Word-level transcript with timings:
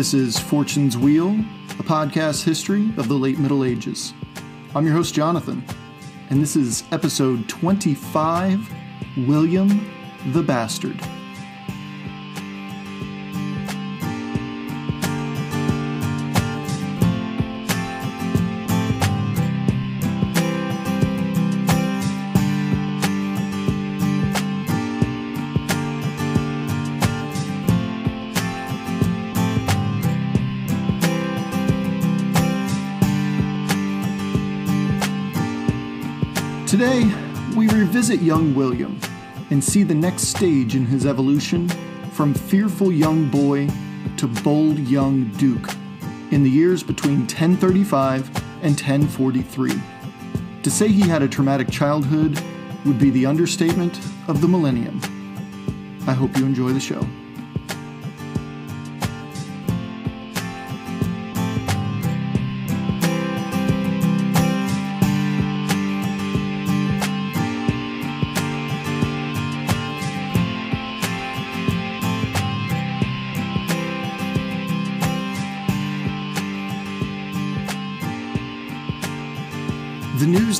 This 0.00 0.14
is 0.14 0.38
Fortune's 0.38 0.96
Wheel, 0.96 1.28
a 1.78 1.82
podcast 1.82 2.42
history 2.42 2.90
of 2.96 3.06
the 3.06 3.14
late 3.14 3.38
Middle 3.38 3.64
Ages. 3.64 4.14
I'm 4.74 4.86
your 4.86 4.94
host, 4.94 5.14
Jonathan, 5.14 5.62
and 6.30 6.40
this 6.40 6.56
is 6.56 6.84
episode 6.90 7.46
25 7.50 8.66
William 9.28 9.92
the 10.32 10.42
Bastard. 10.42 10.98
Today, 36.80 37.12
we 37.54 37.68
revisit 37.68 38.22
young 38.22 38.54
William 38.54 38.98
and 39.50 39.62
see 39.62 39.82
the 39.82 39.94
next 39.94 40.28
stage 40.28 40.74
in 40.74 40.86
his 40.86 41.04
evolution 41.04 41.68
from 42.12 42.32
fearful 42.32 42.90
young 42.90 43.28
boy 43.28 43.68
to 44.16 44.26
bold 44.26 44.78
young 44.78 45.24
duke 45.32 45.68
in 46.30 46.42
the 46.42 46.48
years 46.48 46.82
between 46.82 47.18
1035 47.18 48.28
and 48.62 48.80
1043. 48.80 49.72
To 50.62 50.70
say 50.70 50.88
he 50.88 51.06
had 51.06 51.20
a 51.20 51.28
traumatic 51.28 51.68
childhood 51.68 52.42
would 52.86 52.98
be 52.98 53.10
the 53.10 53.26
understatement 53.26 53.98
of 54.26 54.40
the 54.40 54.48
millennium. 54.48 55.02
I 56.06 56.14
hope 56.14 56.34
you 56.38 56.46
enjoy 56.46 56.70
the 56.72 56.80
show. 56.80 57.06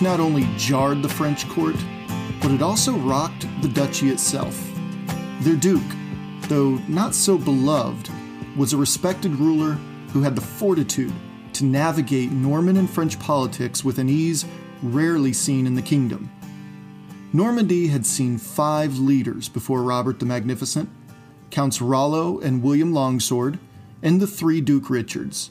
Not 0.01 0.21
only 0.21 0.49
jarred 0.57 1.03
the 1.03 1.09
French 1.09 1.49
court, 1.49 1.77
but 2.41 2.51
it 2.51 2.63
also 2.63 2.97
rocked 2.97 3.47
the 3.61 3.69
duchy 3.69 4.09
itself. 4.09 4.59
Their 5.41 5.57
duke, 5.57 5.83
though 6.49 6.79
not 6.89 7.15
so 7.15 7.37
beloved, 7.37 8.11
was 8.57 8.73
a 8.73 8.79
respected 8.79 9.33
ruler 9.37 9.73
who 10.13 10.23
had 10.23 10.35
the 10.35 10.41
fortitude 10.41 11.13
to 11.53 11.65
navigate 11.65 12.33
Norman 12.33 12.77
and 12.77 12.89
French 12.89 13.19
politics 13.19 13.85
with 13.85 13.99
an 13.99 14.09
ease 14.09 14.47
rarely 14.83 15.33
seen 15.33 15.67
in 15.67 15.75
the 15.75 15.83
kingdom. 15.83 16.31
Normandy 17.33 17.89
had 17.89 18.07
seen 18.07 18.39
five 18.39 18.99
leaders 18.99 19.49
before 19.49 19.83
Robert 19.83 20.19
the 20.19 20.27
Magnificent 20.27 20.89
Counts 21.51 21.81
Rollo 21.81 22.39
and 22.41 22.63
William 22.63 22.93
Longsword, 22.93 23.59
and 24.03 24.21
the 24.21 24.27
three 24.27 24.61
Duke 24.61 24.89
Richards. 24.89 25.51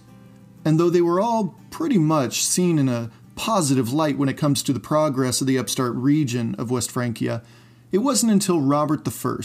And 0.66 0.80
though 0.80 0.90
they 0.90 1.02
were 1.02 1.20
all 1.20 1.56
pretty 1.70 1.98
much 1.98 2.44
seen 2.44 2.80
in 2.80 2.90
a 2.90 3.12
positive 3.40 3.94
light 3.94 4.18
when 4.18 4.28
it 4.28 4.36
comes 4.36 4.62
to 4.62 4.74
the 4.74 4.82
progress 4.82 5.40
of 5.40 5.48
the 5.48 5.58
upstart 5.58 5.96
region 5.96 6.54
of 6.56 6.70
West 6.70 6.92
Francia, 6.92 7.42
it 7.90 8.00
wasn't 8.00 8.34
until 8.34 8.60
Robert 8.60 9.08
I 9.08 9.44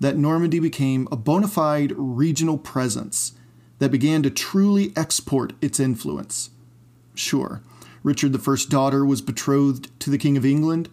that 0.00 0.18
Normandy 0.18 0.58
became 0.58 1.08
a 1.10 1.16
bona 1.16 1.48
fide 1.48 1.94
regional 1.96 2.58
presence 2.58 3.32
that 3.78 3.90
began 3.90 4.22
to 4.22 4.28
truly 4.28 4.92
export 4.96 5.54
its 5.62 5.80
influence. 5.80 6.50
Sure, 7.14 7.62
Richard 8.02 8.36
I's 8.36 8.66
daughter 8.66 9.02
was 9.02 9.22
betrothed 9.22 9.88
to 10.00 10.10
the 10.10 10.18
King 10.18 10.36
of 10.36 10.44
England, 10.44 10.90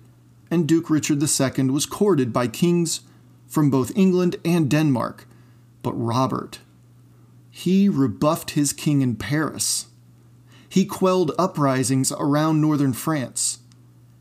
and 0.50 0.66
Duke 0.66 0.90
Richard 0.90 1.22
II 1.22 1.66
was 1.72 1.86
courted 1.86 2.32
by 2.32 2.48
kings 2.48 3.02
from 3.50 3.70
both 3.70 3.92
England 3.98 4.38
and 4.46 4.70
Denmark. 4.70 5.28
But 5.84 5.92
Robert, 5.92 6.60
he 7.52 7.90
rebuffed 7.90 8.52
his 8.52 8.72
king 8.72 9.02
in 9.02 9.18
Paris. 9.18 9.88
He 10.70 10.86
quelled 10.86 11.32
uprisings 11.38 12.12
around 12.12 12.62
northern 12.62 12.94
France. 12.94 13.60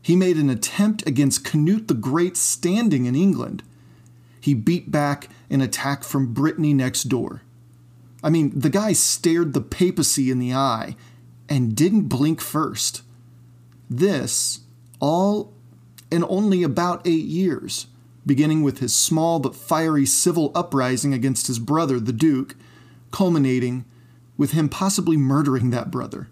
He 0.01 0.15
made 0.15 0.37
an 0.37 0.49
attempt 0.49 1.07
against 1.07 1.45
Canute 1.45 1.87
the 1.87 1.93
Great's 1.93 2.39
standing 2.39 3.05
in 3.05 3.15
England. 3.15 3.61
He 4.41 4.55
beat 4.55 4.89
back 4.89 5.29
an 5.49 5.61
attack 5.61 6.03
from 6.03 6.33
Brittany 6.33 6.73
next 6.73 7.03
door. 7.03 7.43
I 8.23 8.29
mean, 8.29 8.57
the 8.57 8.69
guy 8.69 8.93
stared 8.93 9.53
the 9.53 9.61
papacy 9.61 10.31
in 10.31 10.39
the 10.39 10.53
eye 10.53 10.95
and 11.47 11.75
didn't 11.75 12.09
blink 12.09 12.41
first. 12.41 13.03
This, 13.89 14.61
all 14.99 15.53
in 16.11 16.23
only 16.27 16.63
about 16.63 17.05
eight 17.05 17.25
years, 17.25 17.87
beginning 18.25 18.63
with 18.63 18.79
his 18.79 18.95
small 18.95 19.39
but 19.39 19.55
fiery 19.55 20.05
civil 20.05 20.51
uprising 20.55 21.13
against 21.13 21.47
his 21.47 21.59
brother, 21.59 21.99
the 21.99 22.13
Duke, 22.13 22.55
culminating 23.11 23.85
with 24.37 24.51
him 24.51 24.69
possibly 24.69 25.17
murdering 25.17 25.69
that 25.69 25.91
brother. 25.91 26.29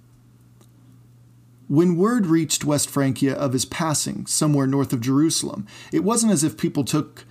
When 1.68 1.98
word 1.98 2.28
reached 2.28 2.64
West 2.64 2.90
Francia 2.90 3.36
of 3.38 3.52
his 3.52 3.66
passing 3.66 4.26
somewhere 4.26 4.68
north 4.68 4.94
of 4.94 5.02
Jerusalem, 5.02 5.68
it 5.92 6.04
wasn't 6.04 6.32
as 6.32 6.44
if 6.44 6.58
people 6.58 6.86
took, 6.86 7.26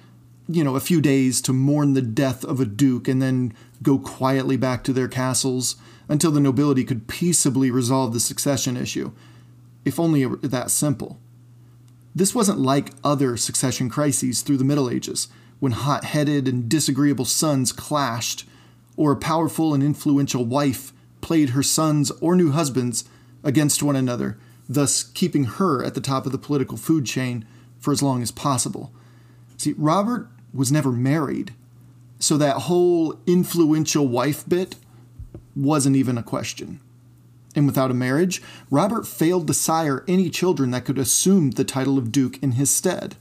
you 0.47 0.63
know, 0.63 0.77
a 0.77 0.81
few 0.81 1.01
days 1.01 1.41
to 1.43 1.55
mourn 1.55 1.95
the 1.95 2.03
death 2.03 2.45
of 2.45 2.61
a 2.61 2.67
duke 2.67 3.09
and 3.09 3.23
then 3.23 3.55
go 3.83 3.99
quietly 3.99 4.59
back 4.59 4.85
to 4.85 4.93
their 4.93 5.09
castles 5.09 5.77
until 6.07 6.31
the 6.31 6.41
nobility 6.41 6.85
could 6.85 7.09
peaceably 7.09 7.71
resolve 7.71 8.13
the 8.13 8.21
succession 8.21 8.77
issue, 8.77 9.11
if 9.87 9.99
only 9.99 10.21
it 10.21 10.27
were 10.27 10.37
that 10.37 10.71
simple. 10.71 11.19
This 12.15 12.35
wasn't 12.35 12.61
like 12.61 12.93
other 13.03 13.39
succession 13.39 13.89
crises 13.89 14.43
through 14.43 14.59
the 14.59 14.65
Middle 14.65 14.91
Ages, 14.91 15.29
when 15.61 15.73
hot 15.73 16.05
headed 16.05 16.47
and 16.47 16.69
disagreeable 16.69 17.25
sons 17.25 17.73
clashed, 17.73 18.47
or 18.99 19.13
a 19.13 19.17
powerful 19.17 19.73
and 19.73 19.83
influential 19.83 20.45
wife 20.45 20.93
played 21.23 21.51
her 21.51 21.63
sons 21.63 22.11
or 22.21 22.37
new 22.37 22.51
husbands 22.51 23.05
against 23.47 23.83
one 23.83 23.97
another, 23.97 24.37
thus 24.69 25.03
keeping 25.03 25.45
her 25.45 25.83
at 25.83 25.95
the 25.95 26.01
top 26.01 26.27
of 26.27 26.33
the 26.33 26.39
political 26.39 26.77
food 26.77 27.07
chain 27.07 27.47
for 27.79 27.93
as 27.93 28.03
long 28.03 28.21
as 28.21 28.31
possible. 28.31 28.93
See, 29.57 29.75
Robert 29.79 30.29
was 30.53 30.73
never 30.73 30.93
married, 30.93 31.55
so 32.19 32.37
that 32.37 32.63
whole 32.63 33.19
influential 33.27 34.09
wife 34.09 34.47
bit 34.47 34.77
wasn't 35.55 35.97
even 35.97 36.19
a 36.19 36.23
question. 36.23 36.81
And 37.55 37.67
without 37.67 37.91
a 37.91 37.95
marriage, 37.95 38.43
Robert 38.71 39.07
failed 39.07 39.47
to 39.47 39.55
sire 39.55 40.05
any 40.07 40.29
children 40.29 40.73
that 40.73 40.85
could 40.85 40.99
assume 40.99 41.53
the 41.53 41.65
title 41.65 41.97
of 41.97 42.13
Duke 42.13 42.43
in 42.43 42.53
his 42.53 42.71
stead. 42.71 43.17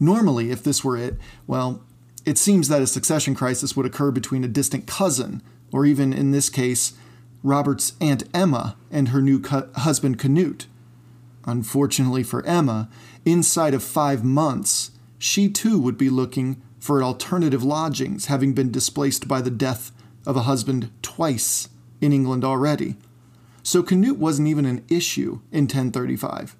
Normally, 0.00 0.50
if 0.50 0.64
this 0.64 0.82
were 0.82 0.96
it, 0.96 1.16
well, 1.46 1.82
it 2.24 2.38
seems 2.38 2.68
that 2.68 2.82
a 2.82 2.86
succession 2.86 3.34
crisis 3.34 3.76
would 3.76 3.86
occur 3.86 4.10
between 4.10 4.42
a 4.42 4.48
distant 4.48 4.86
cousin, 4.86 5.42
or 5.72 5.84
even 5.84 6.12
in 6.12 6.30
this 6.30 6.48
case, 6.48 6.94
Robert's 7.42 7.94
Aunt 8.00 8.24
Emma 8.34 8.76
and 8.90 9.08
her 9.08 9.22
new 9.22 9.40
cu- 9.40 9.72
husband 9.74 10.18
Canute. 10.18 10.66
Unfortunately 11.44 12.22
for 12.22 12.44
Emma, 12.44 12.88
inside 13.24 13.74
of 13.74 13.82
five 13.82 14.24
months, 14.24 14.90
she 15.18 15.48
too 15.48 15.78
would 15.78 15.96
be 15.96 16.10
looking 16.10 16.60
for 16.78 17.02
alternative 17.02 17.62
lodgings, 17.62 18.26
having 18.26 18.52
been 18.52 18.70
displaced 18.70 19.26
by 19.28 19.40
the 19.40 19.50
death 19.50 19.90
of 20.26 20.36
a 20.36 20.42
husband 20.42 20.90
twice 21.02 21.68
in 22.00 22.12
England 22.12 22.44
already. 22.44 22.96
So 23.62 23.82
Canute 23.82 24.18
wasn't 24.18 24.48
even 24.48 24.64
an 24.64 24.84
issue 24.88 25.40
in 25.52 25.64
1035. 25.64 26.56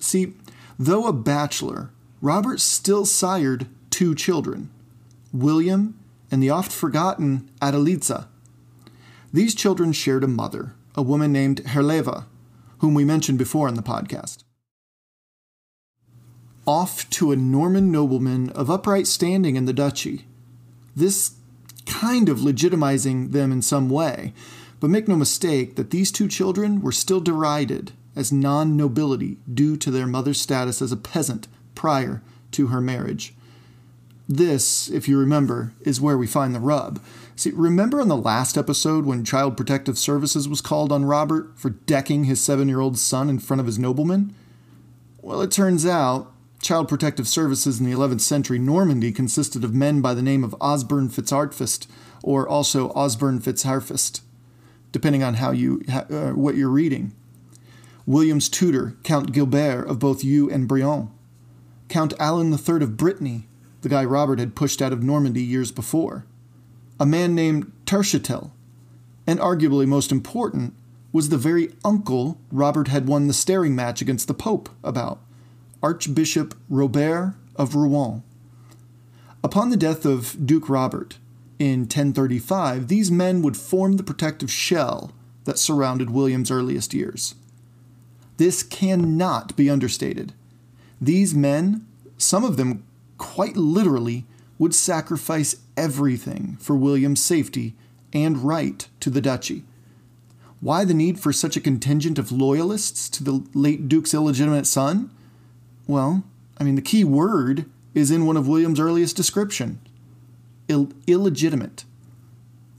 See, 0.00 0.34
though 0.78 1.06
a 1.06 1.12
bachelor, 1.12 1.90
Robert 2.20 2.60
still 2.60 3.04
sired 3.04 3.66
two 3.90 4.14
children 4.14 4.70
William 5.32 5.98
and 6.30 6.42
the 6.42 6.50
oft 6.50 6.72
forgotten 6.72 7.50
Adeliza. 7.60 8.26
These 9.32 9.54
children 9.54 9.92
shared 9.92 10.24
a 10.24 10.28
mother, 10.28 10.74
a 10.94 11.02
woman 11.02 11.32
named 11.32 11.62
Herleva, 11.64 12.26
whom 12.78 12.94
we 12.94 13.04
mentioned 13.04 13.38
before 13.38 13.68
in 13.68 13.74
the 13.74 13.82
podcast. 13.82 14.44
Off 16.66 17.08
to 17.10 17.32
a 17.32 17.36
Norman 17.36 17.90
nobleman 17.90 18.50
of 18.50 18.70
upright 18.70 19.06
standing 19.06 19.56
in 19.56 19.64
the 19.64 19.72
duchy. 19.72 20.26
This 20.94 21.32
kind 21.86 22.28
of 22.28 22.38
legitimizing 22.38 23.32
them 23.32 23.50
in 23.50 23.62
some 23.62 23.88
way, 23.88 24.34
but 24.80 24.90
make 24.90 25.08
no 25.08 25.16
mistake 25.16 25.76
that 25.76 25.90
these 25.90 26.12
two 26.12 26.28
children 26.28 26.82
were 26.82 26.92
still 26.92 27.20
derided 27.20 27.92
as 28.14 28.32
non 28.32 28.76
nobility 28.76 29.38
due 29.52 29.76
to 29.78 29.90
their 29.90 30.06
mother's 30.06 30.40
status 30.40 30.82
as 30.82 30.92
a 30.92 30.96
peasant 30.96 31.48
prior 31.74 32.22
to 32.50 32.66
her 32.66 32.80
marriage. 32.80 33.34
This, 34.28 34.88
if 34.90 35.08
you 35.08 35.18
remember, 35.18 35.72
is 35.80 36.00
where 36.00 36.18
we 36.18 36.26
find 36.26 36.54
the 36.54 36.60
rub. 36.60 37.00
See, 37.34 37.50
remember 37.50 38.00
in 38.00 38.08
the 38.08 38.16
last 38.16 38.58
episode 38.58 39.06
when 39.06 39.24
Child 39.24 39.56
Protective 39.56 39.98
Services 39.98 40.48
was 40.48 40.60
called 40.60 40.92
on 40.92 41.04
Robert 41.04 41.58
for 41.58 41.70
decking 41.70 42.24
his 42.24 42.40
seven 42.40 42.68
year 42.68 42.80
old 42.80 42.98
son 42.98 43.30
in 43.30 43.38
front 43.38 43.60
of 43.60 43.66
his 43.66 43.78
nobleman? 43.78 44.34
Well, 45.20 45.40
it 45.40 45.50
turns 45.50 45.86
out 45.86 46.32
Child 46.60 46.88
Protective 46.88 47.26
Services 47.26 47.80
in 47.80 47.86
the 47.86 47.96
11th 47.96 48.20
century 48.20 48.58
Normandy 48.58 49.12
consisted 49.12 49.64
of 49.64 49.74
men 49.74 50.00
by 50.00 50.14
the 50.14 50.22
name 50.22 50.44
of 50.44 50.54
Osborne 50.60 51.08
Fitzartfist 51.08 51.86
or 52.22 52.48
also 52.48 52.90
Osborne 52.90 53.40
Fitzharfist, 53.40 54.20
depending 54.92 55.22
on 55.22 55.34
how 55.34 55.50
you 55.50 55.82
uh, 55.88 56.30
what 56.30 56.54
you're 56.54 56.68
reading. 56.68 57.12
William's 58.06 58.48
tutor, 58.48 58.96
Count 59.04 59.32
Gilbert 59.32 59.86
of 59.88 59.98
both 59.98 60.24
Eu 60.24 60.48
and 60.50 60.68
Brionne, 60.68 61.10
Count 61.88 62.14
Alan 62.18 62.52
III 62.52 62.82
of 62.82 62.96
Brittany, 62.96 63.48
the 63.82 63.88
guy 63.88 64.04
Robert 64.04 64.38
had 64.38 64.54
pushed 64.54 64.82
out 64.82 64.92
of 64.92 65.02
Normandy 65.02 65.42
years 65.42 65.72
before, 65.72 66.26
a 66.98 67.06
man 67.06 67.34
named 67.34 67.72
Terschetel, 67.86 68.50
and 69.26 69.38
arguably 69.38 69.86
most 69.86 70.12
important 70.12 70.74
was 71.12 71.28
the 71.28 71.36
very 71.36 71.72
uncle 71.84 72.38
Robert 72.50 72.88
had 72.88 73.06
won 73.06 73.26
the 73.26 73.34
staring 73.34 73.74
match 73.74 74.00
against 74.00 74.28
the 74.28 74.34
Pope 74.34 74.68
about. 74.82 75.20
Archbishop 75.82 76.54
Robert 76.68 77.34
of 77.56 77.74
Rouen. 77.74 78.22
Upon 79.44 79.70
the 79.70 79.76
death 79.76 80.04
of 80.04 80.46
Duke 80.46 80.68
Robert 80.68 81.18
in 81.58 81.80
1035, 81.80 82.88
these 82.88 83.10
men 83.10 83.42
would 83.42 83.56
form 83.56 83.96
the 83.96 84.02
protective 84.02 84.50
shell 84.50 85.12
that 85.44 85.58
surrounded 85.58 86.10
William's 86.10 86.50
earliest 86.50 86.94
years. 86.94 87.34
This 88.36 88.62
cannot 88.62 89.56
be 89.56 89.68
understated. 89.68 90.32
These 91.00 91.34
men, 91.34 91.86
some 92.16 92.44
of 92.44 92.56
them 92.56 92.84
quite 93.18 93.56
literally, 93.56 94.24
would 94.58 94.74
sacrifice 94.74 95.56
everything 95.76 96.56
for 96.60 96.76
William's 96.76 97.22
safety 97.22 97.74
and 98.12 98.38
right 98.38 98.88
to 99.00 99.10
the 99.10 99.20
duchy. 99.20 99.64
Why 100.60 100.84
the 100.84 100.94
need 100.94 101.18
for 101.18 101.32
such 101.32 101.56
a 101.56 101.60
contingent 101.60 102.18
of 102.18 102.30
loyalists 102.30 103.08
to 103.10 103.24
the 103.24 103.44
late 103.52 103.88
Duke's 103.88 104.14
illegitimate 104.14 104.66
son? 104.66 105.10
Well, 105.86 106.22
I 106.58 106.64
mean, 106.64 106.76
the 106.76 106.82
key 106.82 107.02
word 107.02 107.64
is 107.94 108.10
in 108.10 108.26
one 108.26 108.36
of 108.36 108.46
William's 108.46 108.80
earliest 108.80 109.16
description 109.16 109.80
Ill- 110.68 110.92
illegitimate. 111.06 111.84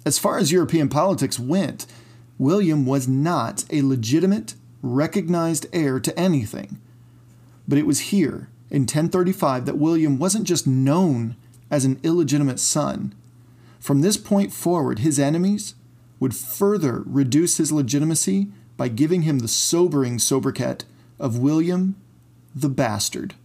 As 0.05 0.17
far 0.17 0.37
as 0.37 0.51
European 0.51 0.89
politics 0.89 1.39
went, 1.39 1.85
William 2.37 2.85
was 2.85 3.07
not 3.07 3.65
a 3.69 3.81
legitimate, 3.81 4.55
recognized 4.81 5.67
heir 5.71 5.99
to 5.99 6.17
anything. 6.17 6.79
But 7.67 7.77
it 7.77 7.85
was 7.85 8.11
here, 8.11 8.49
in 8.69 8.83
1035, 8.83 9.65
that 9.65 9.77
William 9.77 10.17
wasn't 10.17 10.45
just 10.45 10.65
known 10.65 11.35
as 11.69 11.86
an 11.86 12.00
illegitimate 12.04 12.60
son. 12.60 13.13
From 13.80 14.01
this 14.01 14.18
point 14.18 14.54
forward, 14.54 15.00
his 15.00 15.19
enemies 15.19 15.75
would 16.19 16.36
further 16.36 17.04
reduce 17.06 17.57
his 17.57 17.71
legitimacy 17.71 18.48
by 18.77 18.88
giving 18.88 19.24
him 19.24 19.39
the 19.39 19.48
sobering 19.48 20.19
sobriquet 20.19 20.86
of 21.19 21.38
William 21.38 21.95
the 22.56 22.69
bastard. 22.69 23.36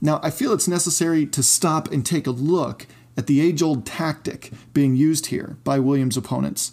Now, 0.00 0.20
I 0.22 0.30
feel 0.30 0.52
it's 0.52 0.68
necessary 0.68 1.26
to 1.26 1.42
stop 1.42 1.90
and 1.90 2.04
take 2.04 2.26
a 2.26 2.32
look 2.32 2.86
at 3.16 3.26
the 3.26 3.40
age 3.40 3.62
old 3.62 3.84
tactic 3.84 4.52
being 4.72 4.94
used 4.94 5.26
here 5.26 5.56
by 5.64 5.78
William's 5.78 6.16
opponents. 6.16 6.72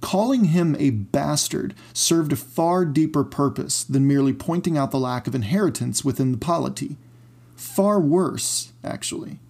Calling 0.00 0.46
him 0.46 0.76
a 0.78 0.90
bastard 0.90 1.74
served 1.92 2.32
a 2.32 2.36
far 2.36 2.84
deeper 2.84 3.24
purpose 3.24 3.82
than 3.82 4.06
merely 4.06 4.32
pointing 4.32 4.78
out 4.78 4.92
the 4.92 4.98
lack 4.98 5.26
of 5.26 5.34
inheritance 5.34 6.04
within 6.04 6.30
the 6.32 6.38
polity. 6.38 6.96
Far 7.56 7.98
worse, 7.98 8.72
actually. 8.84 9.40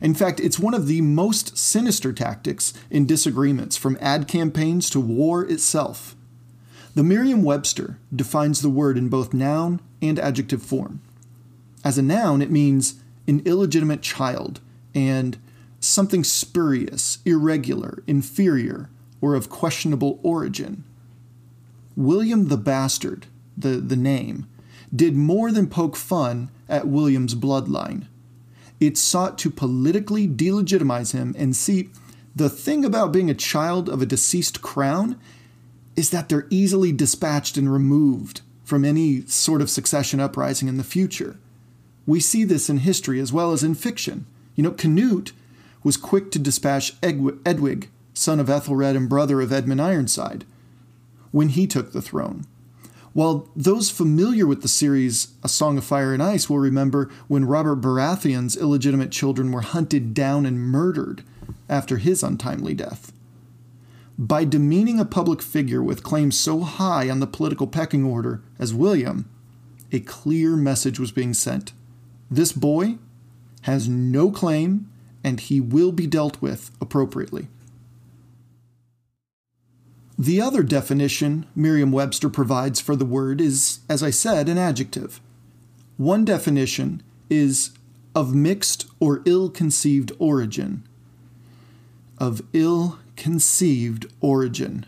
In 0.00 0.14
fact, 0.14 0.40
it's 0.40 0.58
one 0.58 0.74
of 0.74 0.86
the 0.86 1.00
most 1.00 1.58
sinister 1.58 2.12
tactics 2.12 2.72
in 2.90 3.06
disagreements, 3.06 3.76
from 3.76 3.98
ad 4.00 4.26
campaigns 4.26 4.88
to 4.90 5.00
war 5.00 5.44
itself. 5.44 6.16
The 6.94 7.02
Merriam 7.02 7.42
Webster 7.42 7.98
defines 8.14 8.62
the 8.62 8.70
word 8.70 8.96
in 8.96 9.08
both 9.08 9.34
noun 9.34 9.80
and 10.02 10.18
adjective 10.18 10.62
form. 10.62 11.02
As 11.84 11.98
a 11.98 12.02
noun, 12.02 12.42
it 12.42 12.50
means 12.50 13.00
an 13.26 13.42
illegitimate 13.44 14.02
child 14.02 14.60
and 14.94 15.38
something 15.78 16.24
spurious, 16.24 17.18
irregular, 17.24 18.02
inferior, 18.06 18.90
or 19.20 19.34
of 19.34 19.50
questionable 19.50 20.18
origin. 20.22 20.84
William 21.94 22.48
the 22.48 22.56
Bastard, 22.56 23.26
the, 23.56 23.76
the 23.76 23.96
name, 23.96 24.46
did 24.94 25.14
more 25.14 25.52
than 25.52 25.68
poke 25.68 25.96
fun 25.96 26.50
at 26.68 26.88
William's 26.88 27.34
bloodline. 27.34 28.06
It 28.80 28.96
sought 28.96 29.38
to 29.38 29.50
politically 29.50 30.26
delegitimize 30.26 31.12
him 31.12 31.34
and 31.38 31.54
see 31.54 31.90
the 32.34 32.48
thing 32.48 32.84
about 32.84 33.12
being 33.12 33.28
a 33.28 33.34
child 33.34 33.88
of 33.88 34.00
a 34.00 34.06
deceased 34.06 34.62
crown 34.62 35.20
is 35.96 36.10
that 36.10 36.28
they're 36.28 36.46
easily 36.48 36.90
dispatched 36.90 37.56
and 37.56 37.70
removed 37.70 38.40
from 38.64 38.84
any 38.84 39.22
sort 39.26 39.60
of 39.60 39.68
succession 39.68 40.20
uprising 40.20 40.68
in 40.68 40.78
the 40.78 40.84
future. 40.84 41.36
We 42.06 42.20
see 42.20 42.44
this 42.44 42.70
in 42.70 42.78
history 42.78 43.20
as 43.20 43.32
well 43.32 43.52
as 43.52 43.62
in 43.62 43.74
fiction. 43.74 44.26
You 44.54 44.62
know, 44.62 44.70
Canute 44.70 45.32
was 45.82 45.96
quick 45.96 46.30
to 46.30 46.38
dispatch 46.38 46.94
Edwig, 47.02 47.90
son 48.14 48.40
of 48.40 48.48
Ethelred 48.48 48.96
and 48.96 49.08
brother 49.08 49.40
of 49.40 49.52
Edmund 49.52 49.82
Ironside, 49.82 50.44
when 51.32 51.50
he 51.50 51.66
took 51.66 51.92
the 51.92 52.02
throne. 52.02 52.46
While 53.12 53.48
those 53.56 53.90
familiar 53.90 54.46
with 54.46 54.62
the 54.62 54.68
series 54.68 55.28
A 55.42 55.48
Song 55.48 55.76
of 55.78 55.84
Fire 55.84 56.14
and 56.14 56.22
Ice 56.22 56.48
will 56.48 56.58
remember 56.58 57.10
when 57.26 57.44
Robert 57.44 57.80
Baratheon's 57.80 58.56
illegitimate 58.56 59.10
children 59.10 59.50
were 59.50 59.62
hunted 59.62 60.14
down 60.14 60.46
and 60.46 60.60
murdered 60.60 61.24
after 61.68 61.96
his 61.96 62.22
untimely 62.22 62.74
death. 62.74 63.12
By 64.16 64.44
demeaning 64.44 65.00
a 65.00 65.04
public 65.04 65.42
figure 65.42 65.82
with 65.82 66.02
claims 66.02 66.38
so 66.38 66.60
high 66.60 67.08
on 67.10 67.20
the 67.20 67.26
political 67.26 67.66
pecking 67.66 68.04
order 68.04 68.42
as 68.58 68.74
William, 68.74 69.28
a 69.90 70.00
clear 70.00 70.56
message 70.56 71.00
was 71.00 71.10
being 71.10 71.34
sent. 71.34 71.72
This 72.30 72.52
boy 72.52 72.98
has 73.62 73.88
no 73.88 74.30
claim 74.30 74.88
and 75.24 75.40
he 75.40 75.60
will 75.60 75.90
be 75.90 76.06
dealt 76.06 76.40
with 76.40 76.70
appropriately. 76.80 77.48
The 80.20 80.42
other 80.42 80.62
definition 80.62 81.46
Merriam 81.56 81.92
Webster 81.92 82.28
provides 82.28 82.78
for 82.78 82.94
the 82.94 83.06
word 83.06 83.40
is, 83.40 83.78
as 83.88 84.02
I 84.02 84.10
said, 84.10 84.50
an 84.50 84.58
adjective. 84.58 85.18
One 85.96 86.26
definition 86.26 87.02
is 87.30 87.70
of 88.14 88.34
mixed 88.34 88.84
or 89.00 89.22
ill 89.24 89.48
conceived 89.48 90.12
origin. 90.18 90.86
Of 92.18 92.42
ill 92.52 92.98
conceived 93.16 94.12
origin. 94.20 94.84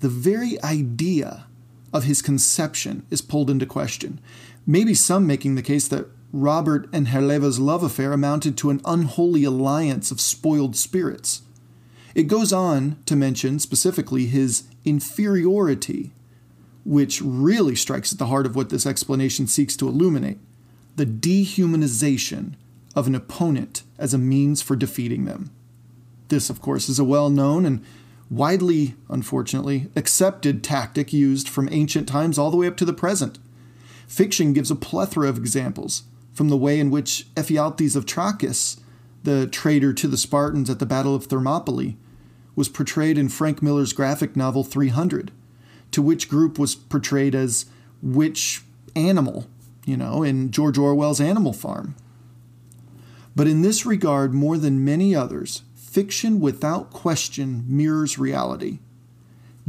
The 0.00 0.10
very 0.10 0.62
idea 0.62 1.46
of 1.94 2.04
his 2.04 2.20
conception 2.20 3.06
is 3.08 3.22
pulled 3.22 3.48
into 3.48 3.64
question. 3.64 4.20
Maybe 4.66 4.92
some 4.92 5.26
making 5.26 5.54
the 5.54 5.62
case 5.62 5.88
that 5.88 6.06
Robert 6.34 6.86
and 6.92 7.08
Herleva's 7.08 7.58
love 7.58 7.82
affair 7.82 8.12
amounted 8.12 8.58
to 8.58 8.68
an 8.68 8.82
unholy 8.84 9.44
alliance 9.44 10.10
of 10.10 10.20
spoiled 10.20 10.76
spirits. 10.76 11.40
It 12.18 12.26
goes 12.26 12.52
on 12.52 12.96
to 13.06 13.14
mention 13.14 13.60
specifically 13.60 14.26
his 14.26 14.64
inferiority, 14.84 16.10
which 16.84 17.22
really 17.22 17.76
strikes 17.76 18.12
at 18.12 18.18
the 18.18 18.26
heart 18.26 18.44
of 18.44 18.56
what 18.56 18.70
this 18.70 18.86
explanation 18.86 19.46
seeks 19.46 19.76
to 19.76 19.86
illuminate 19.86 20.38
the 20.96 21.06
dehumanization 21.06 22.54
of 22.96 23.06
an 23.06 23.14
opponent 23.14 23.84
as 23.98 24.12
a 24.12 24.18
means 24.18 24.60
for 24.60 24.74
defeating 24.74 25.26
them. 25.26 25.52
This, 26.26 26.50
of 26.50 26.60
course, 26.60 26.88
is 26.88 26.98
a 26.98 27.04
well 27.04 27.30
known 27.30 27.64
and 27.64 27.84
widely, 28.28 28.96
unfortunately, 29.08 29.88
accepted 29.94 30.64
tactic 30.64 31.12
used 31.12 31.48
from 31.48 31.68
ancient 31.70 32.08
times 32.08 32.36
all 32.36 32.50
the 32.50 32.56
way 32.56 32.66
up 32.66 32.76
to 32.78 32.84
the 32.84 32.92
present. 32.92 33.38
Fiction 34.08 34.52
gives 34.52 34.72
a 34.72 34.74
plethora 34.74 35.28
of 35.28 35.38
examples, 35.38 36.02
from 36.32 36.48
the 36.48 36.56
way 36.56 36.80
in 36.80 36.90
which 36.90 37.32
Ephialtes 37.36 37.94
of 37.94 38.06
Trachis, 38.06 38.80
the 39.22 39.46
traitor 39.46 39.92
to 39.92 40.08
the 40.08 40.16
Spartans 40.16 40.68
at 40.68 40.80
the 40.80 40.84
Battle 40.84 41.14
of 41.14 41.26
Thermopylae, 41.26 41.94
was 42.58 42.68
portrayed 42.68 43.16
in 43.16 43.28
Frank 43.28 43.62
Miller's 43.62 43.92
graphic 43.92 44.34
novel 44.34 44.64
300, 44.64 45.30
to 45.92 46.02
which 46.02 46.28
group 46.28 46.58
was 46.58 46.74
portrayed 46.74 47.32
as 47.32 47.66
which 48.02 48.64
animal, 48.96 49.46
you 49.86 49.96
know, 49.96 50.24
in 50.24 50.50
George 50.50 50.76
Orwell's 50.76 51.20
Animal 51.20 51.52
Farm. 51.52 51.94
But 53.36 53.46
in 53.46 53.62
this 53.62 53.86
regard, 53.86 54.34
more 54.34 54.58
than 54.58 54.84
many 54.84 55.14
others, 55.14 55.62
fiction 55.76 56.40
without 56.40 56.90
question 56.90 57.64
mirrors 57.68 58.18
reality. 58.18 58.80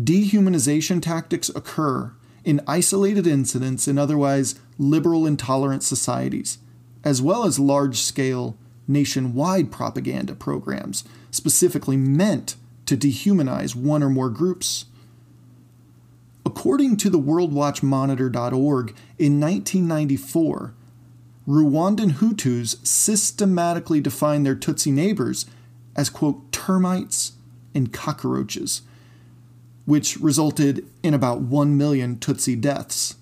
Dehumanization 0.01 0.99
tactics 0.99 1.49
occur 1.49 2.13
in 2.43 2.59
isolated 2.65 3.27
incidents 3.27 3.87
in 3.87 3.99
otherwise 3.99 4.55
liberal 4.79 5.27
and 5.27 5.37
tolerant 5.37 5.83
societies, 5.83 6.57
as 7.03 7.21
well 7.21 7.45
as 7.45 7.59
large 7.59 7.99
scale, 7.99 8.57
nationwide 8.87 9.71
propaganda 9.71 10.33
programs 10.33 11.03
specifically 11.29 11.95
meant 11.95 12.55
to 12.89 12.97
dehumanize 12.97 13.75
one 13.75 14.03
or 14.03 14.09
more 14.09 14.29
groups. 14.29 14.85
According 16.45 16.97
to 16.97 17.09
the 17.09 17.19
WorldWatchMonitor.org, 17.19 18.95
in 19.19 19.39
1994, 19.39 20.73
Rwandan 21.47 22.13
Hutus 22.13 22.85
systematically 22.85 24.01
defined 24.01 24.45
their 24.45 24.55
Tutsi 24.55 24.91
neighbors 24.91 25.45
as, 25.95 26.09
quote, 26.09 26.51
termites 26.51 27.33
and 27.75 27.93
cockroaches, 27.93 28.81
which 29.85 30.17
resulted 30.17 30.85
in 31.03 31.13
about 31.13 31.41
1 31.41 31.77
million 31.77 32.15
Tutsi 32.17 32.59
deaths. 32.59 33.15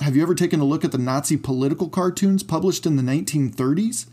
have 0.00 0.16
you 0.16 0.22
ever 0.22 0.34
taken 0.34 0.60
a 0.60 0.64
look 0.64 0.84
at 0.84 0.92
the 0.92 0.98
Nazi 0.98 1.36
political 1.36 1.88
cartoons 1.88 2.42
published 2.42 2.86
in 2.86 2.96
the 2.96 3.02
1930s? 3.02 4.06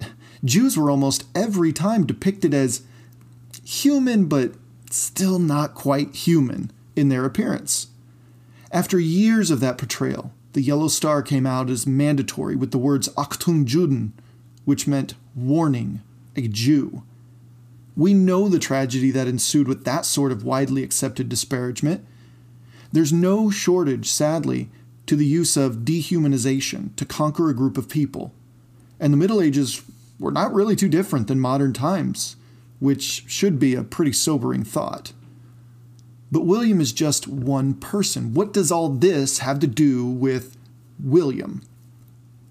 Jews 0.44 0.76
were 0.76 0.90
almost 0.90 1.24
every 1.34 1.72
time 1.72 2.06
depicted 2.06 2.54
as 2.54 2.82
human, 3.68 4.24
but 4.24 4.52
still 4.90 5.38
not 5.38 5.74
quite 5.74 6.14
human 6.14 6.70
in 6.96 7.10
their 7.10 7.26
appearance. 7.26 7.88
After 8.72 8.98
years 8.98 9.50
of 9.50 9.60
that 9.60 9.76
portrayal, 9.76 10.32
the 10.54 10.62
yellow 10.62 10.88
star 10.88 11.22
came 11.22 11.46
out 11.46 11.68
as 11.68 11.86
mandatory 11.86 12.56
with 12.56 12.70
the 12.70 12.78
words 12.78 13.10
Achtung 13.10 13.66
Juden, 13.66 14.12
which 14.64 14.86
meant 14.86 15.14
warning, 15.36 16.00
a 16.34 16.48
Jew. 16.48 17.02
We 17.94 18.14
know 18.14 18.48
the 18.48 18.58
tragedy 18.58 19.10
that 19.10 19.28
ensued 19.28 19.68
with 19.68 19.84
that 19.84 20.06
sort 20.06 20.32
of 20.32 20.44
widely 20.44 20.82
accepted 20.82 21.28
disparagement. 21.28 22.06
There's 22.90 23.12
no 23.12 23.50
shortage, 23.50 24.08
sadly, 24.08 24.70
to 25.06 25.14
the 25.14 25.26
use 25.26 25.58
of 25.58 25.84
dehumanization 25.84 26.96
to 26.96 27.04
conquer 27.04 27.50
a 27.50 27.54
group 27.54 27.76
of 27.76 27.90
people. 27.90 28.32
And 28.98 29.12
the 29.12 29.18
Middle 29.18 29.42
Ages 29.42 29.82
were 30.18 30.32
not 30.32 30.54
really 30.54 30.74
too 30.74 30.88
different 30.88 31.28
than 31.28 31.38
modern 31.38 31.74
times, 31.74 32.36
which 32.80 33.24
should 33.26 33.58
be 33.58 33.74
a 33.74 33.82
pretty 33.82 34.12
sobering 34.12 34.64
thought. 34.64 35.12
But 36.30 36.44
William 36.44 36.80
is 36.80 36.92
just 36.92 37.26
one 37.26 37.74
person. 37.74 38.34
What 38.34 38.52
does 38.52 38.70
all 38.70 38.90
this 38.90 39.38
have 39.38 39.60
to 39.60 39.66
do 39.66 40.06
with 40.06 40.56
William? 41.02 41.62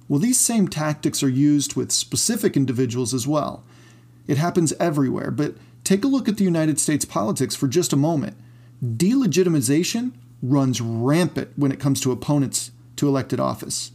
Well, 0.07 0.19
these 0.19 0.39
same 0.39 0.67
tactics 0.67 1.21
are 1.21 1.29
used 1.29 1.75
with 1.75 1.91
specific 1.91 2.55
individuals 2.55 3.13
as 3.13 3.27
well. 3.27 3.63
It 4.25 4.37
happens 4.37 4.73
everywhere, 4.79 5.31
but 5.31 5.55
take 5.83 6.03
a 6.03 6.07
look 6.07 6.27
at 6.27 6.37
the 6.37 6.43
United 6.43 6.79
States 6.79 7.05
politics 7.05 7.55
for 7.55 7.67
just 7.67 7.93
a 7.93 7.97
moment. 7.97 8.35
Delegitimization 8.83 10.13
runs 10.41 10.81
rampant 10.81 11.51
when 11.55 11.71
it 11.71 11.79
comes 11.79 12.01
to 12.01 12.11
opponents 12.11 12.71
to 12.95 13.07
elected 13.07 13.39
office. 13.39 13.91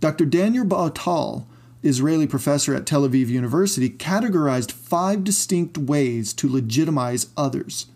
Dr. 0.00 0.26
Daniel 0.26 0.64
Bar-Tal, 0.64 1.46
Israeli 1.86 2.26
professor 2.26 2.74
at 2.74 2.86
Tel 2.86 3.08
Aviv 3.08 3.28
University, 3.28 3.88
categorized 3.88 4.72
five 4.72 5.24
distinct 5.24 5.78
ways 5.78 6.32
to 6.34 6.48
legitimize 6.48 7.28
others. 7.36 7.86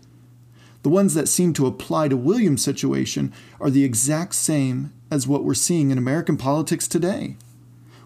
The 0.83 0.89
ones 0.89 1.13
that 1.13 1.27
seem 1.27 1.53
to 1.53 1.67
apply 1.67 2.07
to 2.07 2.17
William's 2.17 2.63
situation 2.63 3.31
are 3.59 3.69
the 3.69 3.83
exact 3.83 4.33
same 4.33 4.91
as 5.11 5.27
what 5.27 5.43
we're 5.43 5.53
seeing 5.53 5.91
in 5.91 5.97
American 5.97 6.37
politics 6.37 6.87
today. 6.87 7.35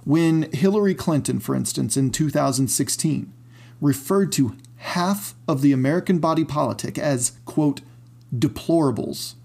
When 0.03 0.51
Hillary 0.51 0.93
Clinton, 0.93 1.39
for 1.39 1.55
instance, 1.55 1.95
in 1.95 2.11
2016, 2.11 3.31
referred 3.79 4.31
to 4.33 4.55
half 4.77 5.35
of 5.47 5.61
the 5.61 5.71
American 5.71 6.19
body 6.19 6.43
politic 6.43 6.97
as, 6.97 7.33
quote, 7.45 7.81
deplorables, 8.35 9.35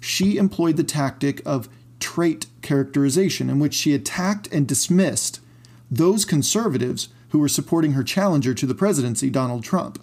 she 0.00 0.36
employed 0.36 0.76
the 0.76 0.84
tactic 0.84 1.42
of 1.46 1.68
trait 1.98 2.46
characterization, 2.62 3.50
in 3.50 3.58
which 3.58 3.74
she 3.74 3.94
attacked 3.94 4.46
and 4.52 4.66
dismissed 4.66 5.39
those 5.90 6.24
conservatives 6.24 7.08
who 7.30 7.38
were 7.38 7.48
supporting 7.48 7.92
her 7.92 8.04
challenger 8.04 8.54
to 8.54 8.66
the 8.66 8.74
presidency, 8.74 9.30
Donald 9.30 9.64
Trump. 9.64 10.02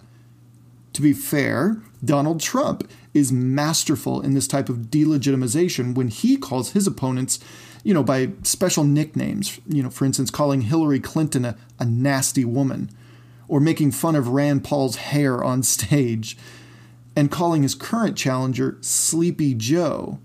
To 0.94 1.02
be 1.02 1.12
fair, 1.12 1.80
Donald 2.04 2.40
Trump 2.40 2.88
is 3.14 3.32
masterful 3.32 4.20
in 4.20 4.34
this 4.34 4.48
type 4.48 4.68
of 4.68 4.90
delegitimization 4.90 5.94
when 5.94 6.08
he 6.08 6.36
calls 6.36 6.72
his 6.72 6.86
opponents, 6.86 7.38
you 7.84 7.94
know, 7.94 8.02
by 8.02 8.30
special 8.42 8.84
nicknames. 8.84 9.60
You 9.66 9.82
know, 9.82 9.90
for 9.90 10.04
instance, 10.04 10.30
calling 10.30 10.62
Hillary 10.62 11.00
Clinton 11.00 11.44
a, 11.44 11.56
a 11.78 11.84
nasty 11.84 12.44
woman, 12.44 12.90
or 13.46 13.60
making 13.60 13.92
fun 13.92 14.16
of 14.16 14.28
Rand 14.28 14.64
Paul's 14.64 14.96
hair 14.96 15.42
on 15.42 15.62
stage, 15.62 16.36
and 17.14 17.30
calling 17.30 17.62
his 17.62 17.74
current 17.74 18.16
challenger 18.16 18.78
Sleepy 18.80 19.54
Joe 19.54 20.18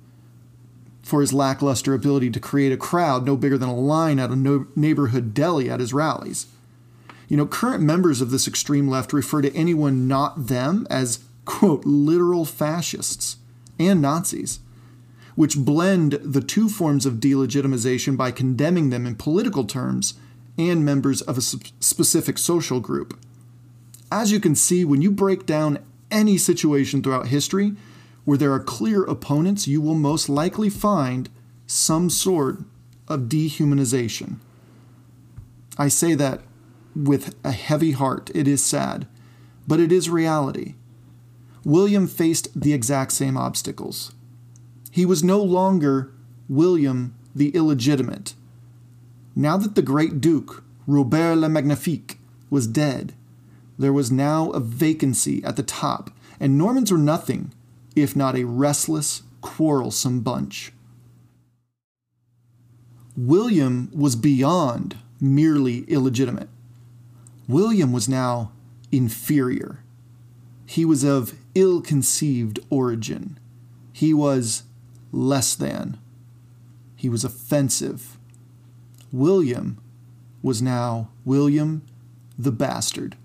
for 1.03 1.19
his 1.21 1.33
lackluster 1.33 1.93
ability 1.93 2.31
to 2.31 2.39
create 2.39 2.71
a 2.71 2.77
crowd 2.77 3.25
no 3.25 3.35
bigger 3.35 3.57
than 3.57 3.69
a 3.69 3.75
line 3.75 4.17
at 4.19 4.31
a 4.31 4.35
no- 4.35 4.67
neighborhood 4.75 5.33
deli 5.33 5.69
at 5.69 5.81
his 5.81 5.93
rallies. 5.93 6.47
You 7.27 7.37
know, 7.37 7.45
current 7.45 7.83
members 7.83 8.21
of 8.21 8.31
this 8.31 8.47
extreme 8.47 8.87
left 8.87 9.13
refer 9.13 9.41
to 9.41 9.55
anyone 9.55 10.07
not 10.07 10.47
them 10.47 10.87
as, 10.89 11.19
quote, 11.45 11.85
literal 11.85 12.45
fascists 12.45 13.37
and 13.77 14.01
Nazis, 14.01 14.59
which 15.35 15.57
blend 15.57 16.13
the 16.23 16.41
two 16.41 16.69
forms 16.69 17.05
of 17.05 17.15
delegitimization 17.15 18.15
by 18.15 18.31
condemning 18.31 18.89
them 18.89 19.05
in 19.05 19.15
political 19.15 19.65
terms 19.65 20.13
and 20.57 20.85
members 20.85 21.21
of 21.21 21.37
a 21.37 21.41
specific 21.41 22.37
social 22.37 22.79
group. 22.79 23.19
As 24.11 24.31
you 24.31 24.39
can 24.39 24.55
see, 24.55 24.85
when 24.85 25.01
you 25.01 25.11
break 25.11 25.45
down 25.45 25.79
any 26.11 26.37
situation 26.37 27.01
throughout 27.01 27.27
history 27.27 27.73
where 28.25 28.37
there 28.37 28.53
are 28.53 28.59
clear 28.59 29.03
opponents, 29.03 29.67
you 29.67 29.81
will 29.81 29.95
most 29.95 30.29
likely 30.29 30.69
find 30.69 31.29
some 31.67 32.09
sort 32.09 32.59
of 33.07 33.21
dehumanization. 33.21 34.37
I 35.77 35.87
say 35.87 36.15
that 36.15 36.41
with 36.95 37.35
a 37.43 37.51
heavy 37.51 37.91
heart. 37.91 38.29
It 38.33 38.47
is 38.47 38.63
sad, 38.63 39.07
but 39.67 39.79
it 39.79 39.91
is 39.91 40.09
reality. 40.09 40.75
William 41.63 42.07
faced 42.07 42.59
the 42.59 42.73
exact 42.73 43.11
same 43.11 43.37
obstacles. 43.37 44.13
He 44.91 45.05
was 45.05 45.23
no 45.23 45.41
longer 45.41 46.11
William 46.47 47.15
the 47.33 47.49
illegitimate. 47.49 48.35
Now 49.35 49.57
that 49.57 49.75
the 49.75 49.81
great 49.81 50.21
Duke, 50.21 50.63
Robert 50.85 51.35
le 51.35 51.49
Magnifique, 51.49 52.19
was 52.49 52.67
dead, 52.67 53.13
there 53.79 53.93
was 53.93 54.11
now 54.11 54.51
a 54.51 54.59
vacancy 54.59 55.43
at 55.43 55.55
the 55.55 55.63
top, 55.63 56.11
and 56.39 56.57
Normans 56.57 56.91
were 56.91 56.97
nothing 56.97 57.51
if 57.95 58.15
not 58.15 58.35
a 58.35 58.43
restless, 58.45 59.23
quarrelsome 59.41 60.21
bunch. 60.21 60.71
William 63.15 63.91
was 63.93 64.15
beyond 64.15 64.97
merely 65.19 65.81
illegitimate. 65.81 66.49
William 67.47 67.91
was 67.91 68.09
now 68.09 68.51
inferior. 68.91 69.83
He 70.65 70.85
was 70.85 71.03
of 71.03 71.37
ill 71.55 71.81
conceived 71.81 72.59
origin. 72.69 73.39
He 73.91 74.13
was 74.13 74.63
less 75.11 75.53
than. 75.53 75.99
He 76.95 77.09
was 77.09 77.23
offensive. 77.23 78.17
William 79.11 79.77
was 80.41 80.61
now 80.61 81.09
William 81.25 81.83
the 82.37 82.51
bastard. 82.51 83.15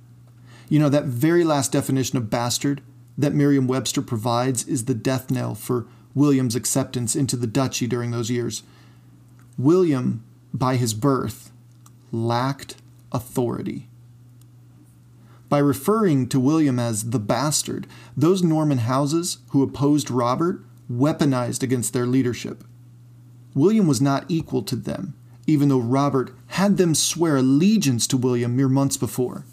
You 0.69 0.79
know, 0.79 0.91
that 0.91 1.05
very 1.05 1.45
last 1.45 1.73
definition 1.73 2.19
of 2.19 2.29
bastard 2.29 2.83
that 3.19 3.35
Merriam 3.35 3.67
Webster 3.67 4.01
provides 4.01 4.67
is 4.67 4.85
the 4.85 4.95
death 4.95 5.31
knell 5.31 5.57
for 5.57 5.87
William's 6.15 6.55
acceptance 6.55 7.17
into 7.17 7.37
the 7.37 7.49
duchy 7.49 7.89
during 7.89 8.13
those 8.13 8.31
years. 8.31 8.63
William, 9.59 10.23
by 10.55 10.77
his 10.77 10.95
birth, 10.95 11.51
lacked 12.13 12.77
authority. 13.13 13.89
By 15.49 15.59
referring 15.59 16.29
to 16.29 16.41
William 16.41 16.79
as 16.79 17.11
the 17.11 17.19
bastard, 17.19 17.87
those 18.17 18.43
Norman 18.43 18.79
houses 18.79 19.39
who 19.51 19.63
opposed 19.63 20.11
Robert 20.11 20.63
weaponized 20.91 21.63
against 21.63 21.93
their 21.93 22.07
leadership. 22.07 22.65
William 23.55 23.87
was 23.87 24.01
not 24.01 24.27
equal 24.29 24.63
to 24.63 24.77
them, 24.77 25.15
even 25.47 25.69
though 25.69 25.81
Robert 25.81 26.33
had 26.49 26.77
them 26.77 26.95
swear 26.95 27.39
allegiance 27.39 28.07
to 28.07 28.17
William 28.17 28.55
mere 28.55 28.69
months 28.69 28.97
before. 28.97 29.45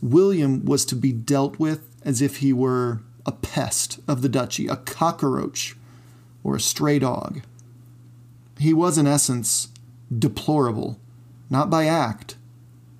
William 0.00 0.64
was 0.64 0.84
to 0.86 0.96
be 0.96 1.12
dealt 1.12 1.58
with 1.58 1.91
as 2.04 2.22
if 2.22 2.38
he 2.38 2.52
were 2.52 3.02
a 3.24 3.32
pest 3.32 4.00
of 4.08 4.22
the 4.22 4.28
duchy, 4.28 4.66
a 4.66 4.76
cockroach, 4.76 5.76
or 6.44 6.56
a 6.56 6.60
stray 6.60 6.98
dog. 6.98 7.42
He 8.58 8.74
was, 8.74 8.98
in 8.98 9.06
essence, 9.06 9.68
deplorable, 10.16 10.98
not 11.50 11.70
by 11.70 11.86
act, 11.86 12.36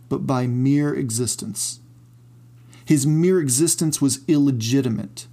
but 0.08 0.26
by 0.26 0.46
mere 0.46 0.94
existence. 0.94 1.80
His 2.84 3.06
mere 3.06 3.40
existence 3.40 4.00
was 4.00 4.20
illegitimate. 4.28 5.26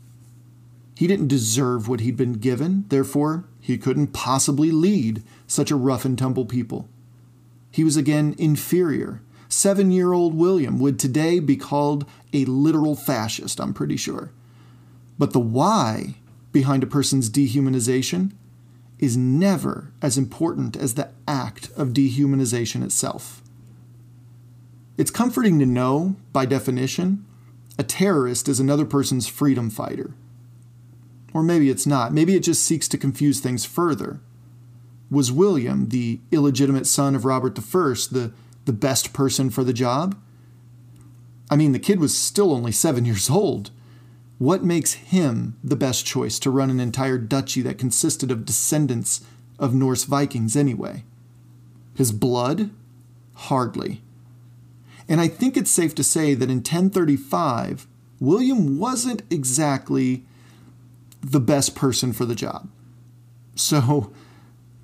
He 0.96 1.08
didn't 1.08 1.28
deserve 1.28 1.88
what 1.88 2.02
he'd 2.02 2.18
been 2.18 2.34
given, 2.34 2.86
therefore, 2.90 3.46
he 3.60 3.78
couldn't 3.78 4.14
possibly 4.14 4.72
lead 4.72 5.24
such 5.48 5.72
a 5.72 5.76
rough 5.76 6.06
and 6.06 6.18
tumble 6.18 6.46
people. 6.46 6.90
He 7.72 7.84
was 7.84 7.98
again 7.98 8.36
inferior, 8.38 9.22
seven 9.48 9.92
year 9.92 10.14
old 10.14 10.34
William 10.34 10.80
would 10.80 11.00
today 11.00 11.40
be 11.40 11.58
called 11.58 12.06
a 12.34 12.46
literal 12.46 12.96
fascist, 12.96 13.60
I'm 13.60 13.74
pretty 13.74 13.98
sure. 13.98 14.32
But 15.18 15.34
the 15.34 15.40
why 15.40 16.16
behind 16.52 16.84
a 16.84 16.88
person's 16.88 17.30
dehumanization 17.30 18.32
is 18.98 19.16
never 19.16 19.92
as 20.02 20.18
important 20.18 20.76
as 20.76 20.96
the 20.96 21.10
act 21.28 21.70
of 21.78 21.90
dehumanization 21.90 22.84
itself. 22.84 23.42
It's 24.98 25.12
comforting 25.12 25.60
to 25.60 25.66
know, 25.66 26.18
by 26.34 26.46
definition, 26.46 27.26
a 27.78 27.84
terrorist 27.84 28.50
is 28.50 28.60
another 28.60 28.86
person's 28.86 29.28
freedom 29.28 29.70
fighter. 29.70 30.14
Or 31.34 31.44
maybe 31.44 31.70
it's 31.70 31.88
not. 31.88 32.14
Maybe 32.14 32.36
it 32.36 32.44
just 32.44 32.64
seeks 32.64 32.88
to 32.90 32.98
confuse 32.98 33.40
things 33.40 33.64
further. 33.64 34.20
Was 35.10 35.32
William, 35.32 35.90
the 35.90 36.20
illegitimate 36.32 36.88
son 36.88 37.16
of 37.16 37.24
Robert 37.24 37.58
I, 37.58 37.94
the 38.12 38.34
the 38.66 38.74
best 38.74 39.14
person 39.14 39.50
for 39.50 39.64
the 39.64 39.74
job? 39.74 40.16
I 41.50 41.56
mean, 41.56 41.72
the 41.72 41.80
kid 41.80 42.00
was 42.00 42.16
still 42.16 42.54
only 42.54 42.72
seven 42.72 43.06
years 43.06 43.30
old. 43.30 43.72
What 44.38 44.64
makes 44.64 44.94
him 44.94 45.58
the 45.64 45.76
best 45.76 46.06
choice 46.06 46.40
to 46.40 46.52
run 46.52 46.70
an 46.70 46.80
entire 46.80 47.18
duchy 47.18 47.62
that 47.64 47.78
consisted 47.78 48.32
of 48.32 48.46
descendants 48.46 49.22
of 49.58 49.74
Norse 49.74 50.06
Vikings 50.06 50.56
anyway. 50.56 51.04
His 51.96 52.12
blood? 52.12 52.70
Hardly. 53.34 54.02
And 55.08 55.20
I 55.20 55.28
think 55.28 55.58
it's 55.58 55.72
safe 55.72 55.94
to 55.96 56.04
say 56.04 56.34
that 56.36 56.50
in 56.50 56.58
1035, 56.58 57.88
William 58.20 58.78
wasn't 58.78 59.24
exactly 59.30 60.24
the 61.22 61.40
best 61.40 61.76
person 61.76 62.14
for 62.14 62.26
the 62.26 62.36
job. 62.36 62.70
So, 63.56 64.14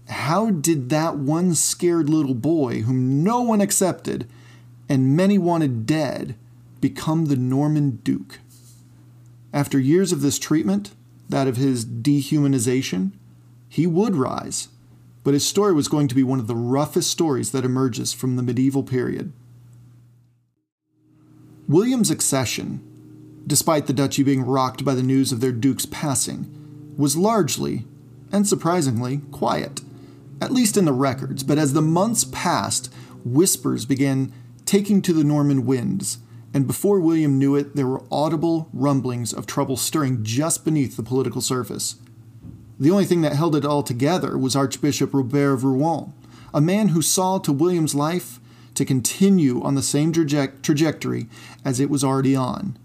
how 0.10 0.50
did 0.50 0.90
that 0.90 1.18
one 1.18 1.56
scared 1.56 2.10
little 2.10 2.34
boy, 2.34 2.82
whom 2.82 3.24
no 3.24 3.42
one 3.42 3.62
accepted 3.62 4.28
and 4.90 5.16
many 5.16 5.38
wanted 5.38 5.86
dead, 5.86 6.36
become 6.88 7.26
the 7.26 7.36
Norman 7.36 7.96
Duke? 8.04 8.42
After 9.52 9.80
years 9.80 10.12
of 10.12 10.22
this 10.22 10.38
treatment, 10.38 10.92
that 11.28 11.48
of 11.48 11.58
his 11.58 11.84
dehumanization, 11.84 13.14
he 13.68 13.88
would 13.88 14.16
rise, 14.16 14.68
but 15.24 15.34
his 15.34 15.44
story 15.44 15.74
was 15.74 15.88
going 15.88 16.08
to 16.08 16.14
be 16.14 16.22
one 16.22 16.40
of 16.40 16.46
the 16.46 16.56
roughest 16.56 17.10
stories 17.10 17.52
that 17.54 17.66
emerges 17.66 18.14
from 18.14 18.36
the 18.36 18.44
medieval 18.44 18.84
period. 18.84 19.34
William's 21.68 22.12
accession, 22.12 22.82
despite 23.48 23.88
the 23.88 23.94
duchy 23.94 24.22
being 24.22 24.46
rocked 24.46 24.86
by 24.86 24.94
the 24.94 25.02
news 25.02 25.32
of 25.32 25.40
their 25.40 25.52
duke's 25.52 25.88
passing, 25.88 26.94
was 26.96 27.18
largely, 27.18 27.86
and 28.32 28.48
surprisingly, 28.48 29.22
quiet, 29.32 29.82
at 30.40 30.52
least 30.52 30.78
in 30.78 30.86
the 30.86 30.94
records. 30.94 31.42
But 31.42 31.58
as 31.58 31.74
the 31.74 31.82
months 31.82 32.26
passed, 32.26 32.94
whispers 33.24 33.86
began 33.86 34.32
taking 34.66 35.02
to 35.02 35.14
the 35.14 35.24
Norman 35.24 35.66
winds, 35.66 36.20
and 36.56 36.66
before 36.66 37.02
William 37.02 37.38
knew 37.38 37.54
it, 37.54 37.76
there 37.76 37.86
were 37.86 38.06
audible 38.10 38.70
rumblings 38.72 39.34
of 39.34 39.46
trouble 39.46 39.76
stirring 39.76 40.24
just 40.24 40.64
beneath 40.64 40.96
the 40.96 41.04
political 41.04 41.42
surface. 41.42 41.98
The 42.80 42.90
only 42.90 43.04
thing 43.04 43.20
that 43.24 43.36
held 43.36 43.58
it 43.58 43.66
all 43.66 43.84
together 43.84 44.38
was 44.38 44.56
Archbishop 44.56 45.14
Robert 45.14 45.52
of 45.52 45.66
Rouen, 45.66 46.14
a 46.54 46.62
man 46.62 46.90
who 46.90 47.02
saw 47.02 47.40
to 47.40 47.52
William's 47.52 47.94
life 47.94 48.40
to 48.76 48.86
continue 48.86 49.62
on 49.64 49.76
the 49.76 49.84
same 49.84 50.14
traje- 50.14 50.62
trajectory 50.62 51.28
as 51.66 51.82
it 51.82 51.90
was 51.90 52.06
already 52.06 52.38
on. 52.38 52.78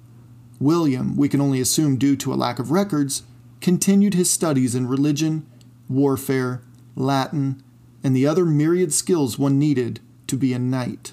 William, 0.59 1.17
we 1.17 1.29
can 1.29 1.41
only 1.41 1.61
assume 1.61 1.97
due 1.97 2.17
to 2.17 2.35
a 2.35 2.35
lack 2.35 2.59
of 2.59 2.73
records, 2.73 3.23
continued 3.61 4.15
his 4.15 4.29
studies 4.29 4.75
in 4.75 4.89
religion, 4.89 5.47
warfare, 5.89 6.61
Latin, 6.97 7.63
and 8.03 8.17
the 8.17 8.27
other 8.27 8.45
myriad 8.45 8.93
skills 8.93 9.39
one 9.39 9.61
needed 9.61 10.01
to 10.27 10.37
be 10.37 10.53
a 10.53 10.59
knight, 10.59 11.13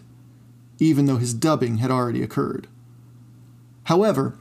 even 0.80 1.06
though 1.06 1.18
his 1.18 1.34
dubbing 1.34 1.78
had 1.78 1.92
already 1.92 2.22
occurred. 2.22 2.68
However, 3.84 4.38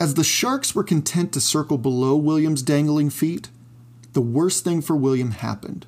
as 0.00 0.14
the 0.14 0.24
sharks 0.24 0.74
were 0.74 0.84
content 0.84 1.32
to 1.32 1.40
circle 1.40 1.78
below 1.78 2.16
William's 2.16 2.62
dangling 2.62 3.10
feet, 3.10 3.48
the 4.12 4.20
worst 4.20 4.64
thing 4.64 4.80
for 4.80 4.96
William 4.96 5.32
happened. 5.32 5.86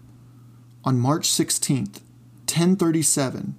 On 0.85 0.99
March 0.99 1.29
16th, 1.29 2.01
1037, 2.47 3.57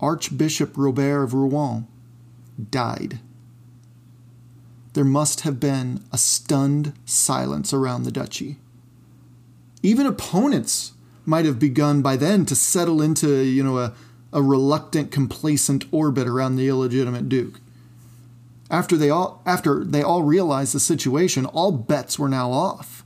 Archbishop 0.00 0.72
Robert 0.76 1.22
of 1.22 1.34
Rouen 1.34 1.86
died. 2.70 3.20
There 4.94 5.04
must 5.04 5.42
have 5.42 5.60
been 5.60 6.02
a 6.12 6.18
stunned 6.18 6.92
silence 7.04 7.72
around 7.72 8.02
the 8.02 8.10
duchy. 8.10 8.56
Even 9.82 10.06
opponents 10.06 10.92
might 11.24 11.44
have 11.44 11.58
begun 11.58 12.02
by 12.02 12.16
then 12.16 12.44
to 12.46 12.56
settle 12.56 13.00
into, 13.00 13.44
you 13.44 13.62
know, 13.62 13.78
a, 13.78 13.94
a 14.32 14.42
reluctant, 14.42 15.10
complacent 15.10 15.84
orbit 15.92 16.28
around 16.28 16.56
the 16.56 16.68
illegitimate 16.68 17.28
duke. 17.28 17.60
After 18.70 18.96
they 18.96 19.10
all 19.10 19.42
after 19.44 19.84
they 19.84 20.02
all 20.02 20.22
realized 20.22 20.74
the 20.74 20.80
situation, 20.80 21.46
all 21.46 21.72
bets 21.72 22.18
were 22.18 22.28
now 22.28 22.52
off. 22.52 23.04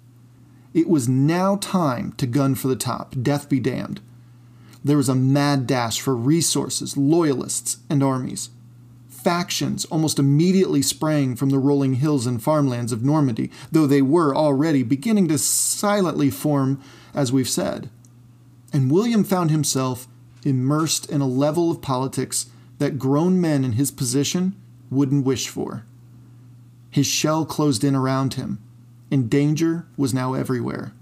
It 0.75 0.89
was 0.89 1.09
now 1.09 1.57
time 1.57 2.13
to 2.19 2.27
gun 2.27 2.55
for 2.55 2.69
the 2.69 2.77
top, 2.77 3.15
death 3.23 3.49
be 3.49 3.61
damned. 3.61 4.01
There 4.85 4.99
was 4.99 5.09
a 5.09 5.15
mad 5.15 5.67
dash 5.67 6.01
for 6.01 6.15
resources, 6.15 6.97
loyalists, 6.97 7.79
and 7.89 8.03
armies. 8.03 8.51
Factions 9.09 9.87
almost 9.87 10.19
immediately 10.19 10.83
sprang 10.83 11.37
from 11.37 11.49
the 11.49 11.59
rolling 11.59 11.95
hills 11.95 12.27
and 12.27 12.43
farmlands 12.43 12.93
of 12.93 13.03
Normandy, 13.03 13.51
though 13.73 13.87
they 13.87 14.03
were 14.03 14.37
already 14.37 14.83
beginning 14.83 15.29
to 15.29 15.39
silently 15.39 16.29
form, 16.29 16.83
as 17.15 17.33
we've 17.33 17.49
said. 17.49 17.89
And 18.75 18.91
William 18.91 19.25
found 19.25 19.51
himself 19.51 20.07
immersed 20.47 21.11
in 21.11 21.21
a 21.21 21.27
level 21.27 21.71
of 21.71 21.83
politics 21.83 22.47
that 22.79 22.99
grown 22.99 23.41
men 23.41 23.65
in 23.65 23.73
his 23.73 23.91
position 23.91 24.55
wouldn't 24.91 25.25
wish 25.25 25.49
for. 25.49 25.85
His 26.91 27.07
shell 27.07 27.45
closed 27.45 27.83
in 27.83 27.95
around 27.95 28.35
him, 28.35 28.61
and 29.11 29.31
danger 29.31 29.87
was 29.97 30.15
now 30.15 30.35
everywhere. 30.35 30.93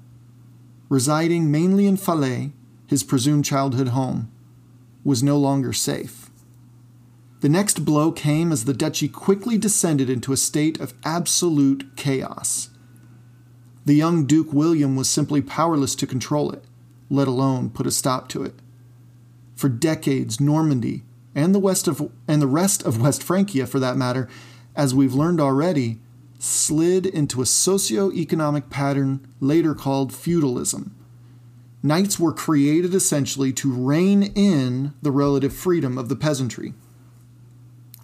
Residing 0.89 1.51
mainly 1.51 1.87
in 1.87 1.97
Falaise, 1.97 2.53
his 2.87 3.03
presumed 3.03 3.45
childhood 3.45 3.89
home, 3.89 4.31
was 5.05 5.23
no 5.23 5.39
longer 5.39 5.73
safe. 5.73 6.31
The 7.41 7.49
next 7.49 7.85
blow 7.85 8.13
came 8.13 8.53
as 8.53 8.65
the 8.67 8.75
duchy 8.75 9.09
quickly 9.09 9.59
descended 9.59 10.09
into 10.09 10.33
a 10.33 10.37
state 10.37 10.79
of 10.79 10.95
absolute 11.05 11.97
chaos. 11.97 12.71
The 13.85 13.95
young 13.95 14.27
Duke 14.27 14.53
William 14.53 14.95
was 14.95 15.11
simply 15.11 15.43
powerless 15.43 15.97
to 15.97 16.07
control 16.07 16.53
it, 16.53 16.63
let 17.11 17.27
alone 17.27 17.71
put 17.71 17.87
a 17.87 17.91
stop 17.91 18.29
to 18.29 18.45
it. 18.45 18.55
For 19.63 19.69
decades, 19.69 20.41
Normandy 20.41 21.05
and 21.37 21.55
the 21.55 21.61
west 21.61 21.87
of 21.87 22.11
and 22.27 22.43
the 22.43 22.49
rest 22.49 22.83
of 22.83 23.01
West 23.01 23.23
Francia 23.23 23.65
for 23.65 23.79
that 23.79 23.97
matter, 23.97 24.29
as 24.75 24.93
we've 24.93 25.15
learned 25.15 25.41
already, 25.41 26.01
slid 26.41 27.07
into 27.07 27.41
a 27.41 27.47
socio-economic 27.47 28.71
pattern 28.71 29.25
later 29.39 29.73
called 29.77 30.13
feudalism, 30.13 30.97
Knights 31.81 32.19
were 32.19 32.33
created 32.33 32.93
essentially 32.93 33.53
to 33.53 33.73
rein 33.73 34.25
in 34.35 34.95
the 35.01 35.13
relative 35.13 35.53
freedom 35.53 35.97
of 35.97 36.09
the 36.09 36.17
peasantry. 36.17 36.75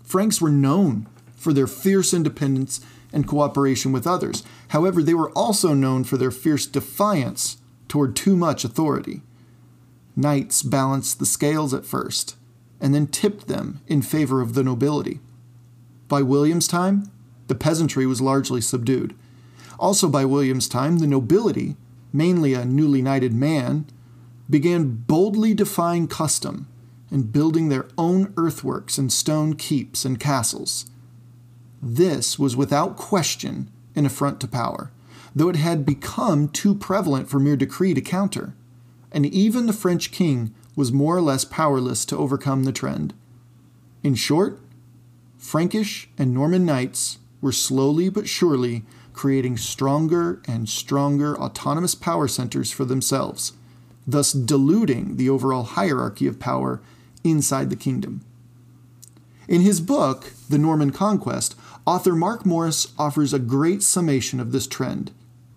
Franks 0.05 0.41
were 0.41 0.51
known 0.51 1.09
for 1.35 1.53
their 1.53 1.67
fierce 1.67 2.15
independence 2.15 2.81
and 3.13 3.27
cooperation 3.27 3.91
with 3.91 4.07
others. 4.07 4.45
However, 4.69 5.03
they 5.03 5.15
were 5.15 5.33
also 5.33 5.75
known 5.75 6.05
for 6.05 6.17
their 6.19 6.31
fierce 6.31 6.67
defiance 6.67 7.57
toward 7.89 8.15
too 8.15 8.37
much 8.37 8.63
authority. 8.65 9.23
Knights 10.19 10.63
balanced 10.63 11.19
the 11.19 11.25
scales 11.25 11.73
at 11.73 11.87
first, 11.87 12.37
and 12.79 12.95
then 12.95 13.07
tipped 13.07 13.47
them 13.47 13.81
in 13.87 14.03
favor 14.03 14.43
of 14.43 14.53
the 14.53 14.65
nobility. 14.65 15.21
By 16.09 16.21
William's 16.21 16.69
time, 16.69 17.11
the 17.47 17.55
peasantry 17.55 18.05
was 18.05 18.21
largely 18.21 18.61
subdued. 18.61 19.15
Also, 19.79 20.09
by 20.09 20.27
William's 20.27 20.69
time, 20.69 20.99
the 20.99 21.07
nobility 21.07 21.77
mainly 22.13 22.55
a 22.55 22.65
newly 22.65 23.03
knighted 23.03 23.33
man, 23.33 23.87
began 24.49 25.05
boldly 25.07 25.55
defying 25.55 26.09
custom 26.09 26.67
and 27.11 27.33
building 27.33 27.69
their 27.69 27.87
own 27.97 28.33
earthworks 28.37 28.99
and 28.99 29.13
stone 29.13 29.55
keeps 29.55 30.05
and 30.05 30.21
castles. 30.21 30.87
This 31.81 32.39
was 32.39 32.57
without 32.57 32.97
question 32.97 33.71
an 33.95 34.07
affront 34.07 34.41
to 34.41 34.49
power, 34.49 34.91
though 35.35 35.49
it 35.49 35.57
had 35.57 35.87
become 35.87 36.49
too 36.49 36.75
prevalent 36.75 37.29
for 37.29 37.39
mere 37.39 37.57
decree 37.57 37.95
to 37.95 38.01
counter, 38.01 38.55
and 39.13 39.27
even 39.27 39.67
the 39.67 39.73
French 39.73 40.11
king 40.11 40.55
was 40.77 40.93
more 40.93 41.17
or 41.17 41.21
less 41.21 41.45
powerless 41.45 42.05
to 42.07 42.17
overcome 42.17 42.65
the 42.65 42.73
trend. 42.73 43.15
In 44.03 44.15
short, 44.15 44.61
Frankish 45.37 46.09
and 46.19 46.33
Norman 46.33 46.65
knights 46.65 47.19
were 47.41 47.53
slowly 47.53 48.09
but 48.09 48.29
surely 48.29 48.85
creating 49.13 49.57
stronger 49.57 50.41
and 50.47 50.69
stronger 50.69 51.37
autonomous 51.39 51.95
power 51.95 52.29
centers 52.29 52.71
for 52.71 52.85
themselves, 52.85 53.53
thus 54.07 54.33
diluting 54.33 55.17
the 55.17 55.29
overall 55.29 55.65
hierarchy 55.65 56.27
of 56.27 56.39
power 56.39 56.81
inside 57.25 57.71
the 57.71 57.77
kingdom. 57.77 58.21
In 59.49 59.63
his 59.63 59.81
book, 59.81 60.33
The 60.49 60.59
Norman 60.59 60.93
Conquest, 60.93 61.57
author 61.87 62.15
Mark 62.15 62.45
Morris 62.45 62.93
offers 62.99 63.33
a 63.33 63.39
great 63.39 63.83
summation 63.83 64.39
of 64.41 64.53
this 64.53 64.67
trend 64.67 65.11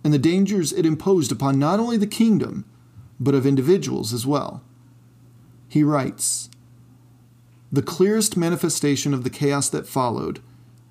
and 0.04 0.14
the 0.14 0.20
dangers 0.20 0.74
it 0.74 0.86
imposed 0.86 1.32
upon 1.32 1.60
not 1.60 1.80
only 1.80 1.98
the 1.98 2.08
kingdom, 2.08 2.66
but 3.22 3.36
of 3.36 3.46
individuals 3.46 4.12
as 4.14 4.26
well. 4.26 4.64
He 5.70 5.84
writes 5.84 6.50
The 7.72 7.84
clearest 7.84 8.36
manifestation 8.36 9.14
of 9.14 9.24
the 9.24 9.30
chaos 9.30 9.70
that 9.70 9.88
followed 9.88 10.42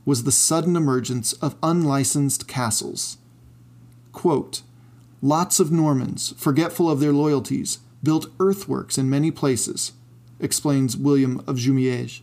was 0.05 0.23
the 0.23 0.33
sudden 0.33 0.77
emergence 0.77 1.33
of 1.35 1.57
unlicensed 1.63 2.47
castles. 2.47 3.19
Quote, 4.13 4.63
Lots 5.21 5.61
of 5.61 5.71
Normans, 5.71 6.33
forgetful 6.39 6.89
of 6.89 7.01
their 7.01 7.13
loyalties, 7.13 7.81
built 8.03 8.31
earthworks 8.39 8.97
in 8.97 9.11
many 9.11 9.31
places, 9.31 9.93
explains 10.39 10.97
William 10.97 11.41
of 11.47 11.57
Jumièges, 11.57 12.23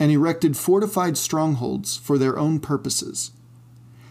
and 0.00 0.10
erected 0.10 0.56
fortified 0.56 1.16
strongholds 1.16 1.96
for 1.96 2.18
their 2.18 2.38
own 2.38 2.60
purposes. 2.60 3.30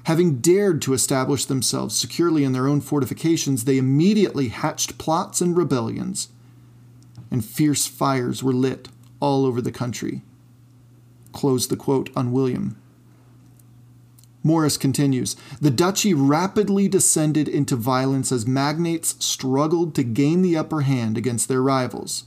Having 0.08 0.40
dared 0.40 0.82
to 0.84 0.94
establish 0.94 1.44
themselves 1.44 1.94
securely 1.94 2.46
in 2.46 2.54
their 2.54 2.66
own 2.66 2.80
fortifications, 2.80 3.66
they 3.66 3.78
immediately 3.78 4.48
hatched 4.48 4.98
plots 4.98 5.42
and 5.42 5.58
rebellions, 5.58 6.30
and 7.30 7.44
fierce 7.44 7.88
fires 7.88 8.42
were 8.42 8.54
lit 8.54 8.88
all 9.20 9.46
over 9.46 9.62
the 9.62 9.70
country. 9.70 10.22
Close 11.34 11.68
the 11.68 11.76
quote 11.76 12.10
on 12.16 12.32
William. 12.32 12.78
Morris 14.44 14.78
continues 14.78 15.36
The 15.60 15.72
duchy 15.72 16.14
rapidly 16.14 16.88
descended 16.88 17.50
into 17.50 17.76
violence 17.76 18.32
as 18.32 18.48
magnates 18.48 19.18
struggled 19.20 19.94
to 19.96 20.04
gain 20.04 20.42
the 20.42 20.56
upper 20.56 20.84
hand 20.84 21.18
against 21.18 21.50
their 21.50 21.62
rivals. 21.62 22.24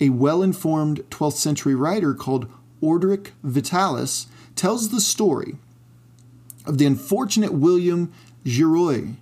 A 0.00 0.10
well 0.10 0.40
informed 0.40 1.00
12th 1.10 1.32
century 1.32 1.74
writer 1.74 2.14
called 2.14 2.48
Orderic 2.80 3.32
Vitalis 3.42 4.28
tells 4.54 4.90
the 4.90 5.00
story 5.00 5.58
of 6.66 6.78
the 6.78 6.86
unfortunate 6.86 7.52
William 7.52 8.12
Girouet, 8.44 9.16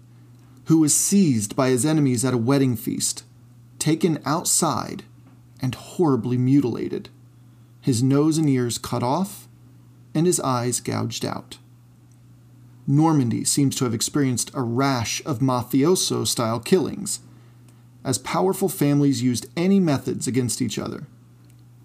who 0.66 0.78
was 0.78 0.94
seized 0.94 1.56
by 1.56 1.70
his 1.70 1.84
enemies 1.84 2.24
at 2.24 2.34
a 2.34 2.38
wedding 2.38 2.76
feast, 2.76 3.24
taken 3.78 4.20
outside, 4.24 5.04
and 5.60 5.74
horribly 5.74 6.38
mutilated, 6.38 7.08
his 7.80 8.02
nose 8.02 8.38
and 8.38 8.48
ears 8.48 8.78
cut 8.78 9.02
off, 9.02 9.48
and 10.14 10.26
his 10.26 10.40
eyes 10.40 10.80
gouged 10.80 11.24
out. 11.24 11.58
Normandy 12.86 13.44
seems 13.44 13.76
to 13.76 13.84
have 13.84 13.94
experienced 13.94 14.50
a 14.54 14.62
rash 14.62 15.22
of 15.24 15.38
mafioso 15.38 16.26
style 16.26 16.60
killings, 16.60 17.20
as 18.04 18.18
powerful 18.18 18.68
families 18.68 19.22
used 19.22 19.46
any 19.56 19.78
methods 19.78 20.26
against 20.26 20.62
each 20.62 20.78
other, 20.78 21.06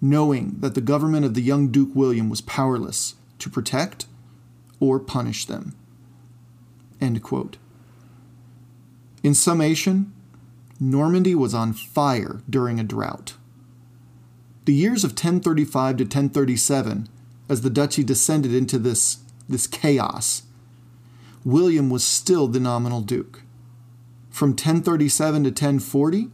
knowing 0.00 0.56
that 0.58 0.74
the 0.74 0.80
government 0.80 1.24
of 1.24 1.34
the 1.34 1.42
young 1.42 1.68
Duke 1.68 1.90
William 1.94 2.28
was 2.28 2.40
powerless 2.40 3.14
to 3.38 3.50
protect 3.50 4.06
or 4.80 4.98
punish 4.98 5.46
them. 5.46 5.74
In 9.22 9.34
summation, 9.34 10.12
Normandy 10.78 11.34
was 11.34 11.54
on 11.54 11.72
fire 11.72 12.42
during 12.48 12.78
a 12.78 12.84
drought. 12.84 13.34
The 14.66 14.74
years 14.74 15.04
of 15.04 15.10
1035 15.10 15.98
to 15.98 16.04
1037, 16.04 17.08
as 17.48 17.60
the 17.62 17.70
duchy 17.70 18.02
descended 18.02 18.52
into 18.52 18.78
this, 18.78 19.18
this 19.48 19.66
chaos, 19.66 20.42
William 21.44 21.88
was 21.88 22.04
still 22.04 22.48
the 22.48 22.60
nominal 22.60 23.00
duke. 23.00 23.42
From 24.30 24.50
1037 24.50 25.44
to 25.44 25.50
1040, 25.50 26.30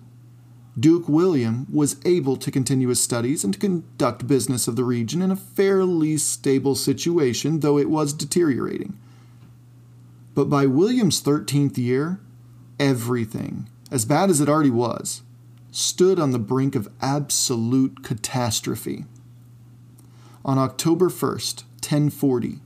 Duke 0.78 1.06
William 1.06 1.66
was 1.70 1.96
able 2.04 2.36
to 2.36 2.50
continue 2.50 2.88
his 2.88 3.00
studies 3.00 3.44
and 3.44 3.52
to 3.52 3.60
conduct 3.60 4.26
business 4.26 4.66
of 4.66 4.76
the 4.76 4.84
region 4.84 5.20
in 5.20 5.30
a 5.30 5.36
fairly 5.36 6.16
stable 6.16 6.74
situation, 6.74 7.60
though 7.60 7.78
it 7.78 7.90
was 7.90 8.14
deteriorating. 8.14 8.98
But 10.34 10.46
by 10.46 10.64
William's 10.64 11.22
13th 11.22 11.76
year, 11.76 12.20
everything, 12.80 13.68
as 13.90 14.06
bad 14.06 14.30
as 14.30 14.40
it 14.40 14.48
already 14.48 14.70
was, 14.70 15.22
stood 15.70 16.18
on 16.18 16.30
the 16.30 16.38
brink 16.38 16.74
of 16.74 16.88
absolute 17.02 18.02
catastrophe. 18.02 19.04
On 20.44 20.58
October 20.58 21.10
1st, 21.10 21.64
1040, 21.80 22.60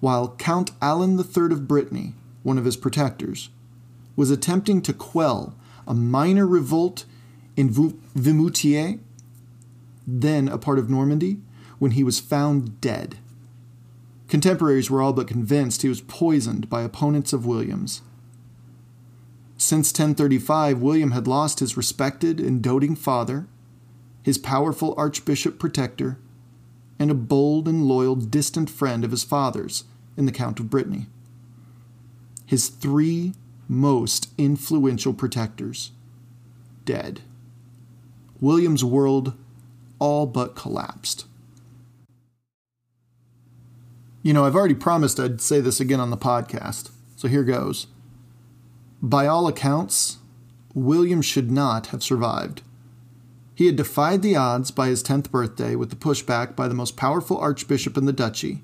while 0.00 0.34
Count 0.36 0.70
Alan 0.80 1.18
III 1.18 1.52
of 1.52 1.68
Brittany, 1.68 2.14
one 2.42 2.56
of 2.56 2.64
his 2.64 2.76
protectors, 2.76 3.50
was 4.14 4.30
attempting 4.30 4.80
to 4.82 4.94
quell 4.94 5.54
a 5.86 5.94
minor 5.94 6.46
revolt 6.46 7.04
in 7.56 7.70
Vimoutiers, 7.70 9.00
then 10.06 10.48
a 10.48 10.58
part 10.58 10.78
of 10.78 10.90
Normandy, 10.90 11.38
when 11.78 11.92
he 11.92 12.04
was 12.04 12.20
found 12.20 12.80
dead. 12.80 13.16
Contemporaries 14.28 14.90
were 14.90 15.02
all 15.02 15.12
but 15.12 15.28
convinced 15.28 15.82
he 15.82 15.88
was 15.88 16.00
poisoned 16.00 16.68
by 16.68 16.82
opponents 16.82 17.32
of 17.32 17.46
William's. 17.46 18.02
Since 19.56 19.90
1035, 19.90 20.80
William 20.80 21.12
had 21.12 21.26
lost 21.26 21.60
his 21.60 21.76
respected 21.76 22.40
and 22.40 22.62
doting 22.62 22.94
father, 22.94 23.46
his 24.22 24.38
powerful 24.38 24.94
archbishop 24.96 25.58
protector, 25.58 26.18
and 26.98 27.10
a 27.10 27.14
bold 27.14 27.68
and 27.68 27.86
loyal 27.86 28.16
distant 28.16 28.68
friend 28.68 29.04
of 29.04 29.10
his 29.10 29.24
father's 29.24 29.84
in 30.16 30.26
the 30.26 30.32
Count 30.32 30.60
of 30.60 30.70
Brittany. 30.70 31.06
His 32.44 32.68
three 32.68 33.34
most 33.68 34.30
influential 34.38 35.12
protectors 35.14 35.92
dead. 36.84 37.20
William's 38.40 38.84
world 38.84 39.34
all 39.98 40.26
but 40.26 40.54
collapsed. 40.54 41.26
You 44.22 44.32
know, 44.32 44.44
I've 44.44 44.56
already 44.56 44.74
promised 44.74 45.20
I'd 45.20 45.40
say 45.40 45.60
this 45.60 45.80
again 45.80 46.00
on 46.00 46.10
the 46.10 46.16
podcast, 46.16 46.90
so 47.14 47.28
here 47.28 47.44
goes. 47.44 47.86
By 49.00 49.26
all 49.26 49.46
accounts, 49.46 50.18
William 50.74 51.22
should 51.22 51.50
not 51.50 51.88
have 51.88 52.02
survived. 52.02 52.62
He 53.54 53.66
had 53.66 53.76
defied 53.76 54.22
the 54.22 54.36
odds 54.36 54.70
by 54.70 54.88
his 54.88 55.02
10th 55.02 55.30
birthday 55.30 55.76
with 55.76 55.90
the 55.90 55.96
pushback 55.96 56.54
by 56.54 56.68
the 56.68 56.74
most 56.74 56.96
powerful 56.96 57.38
archbishop 57.38 57.96
in 57.96 58.04
the 58.04 58.12
duchy, 58.12 58.62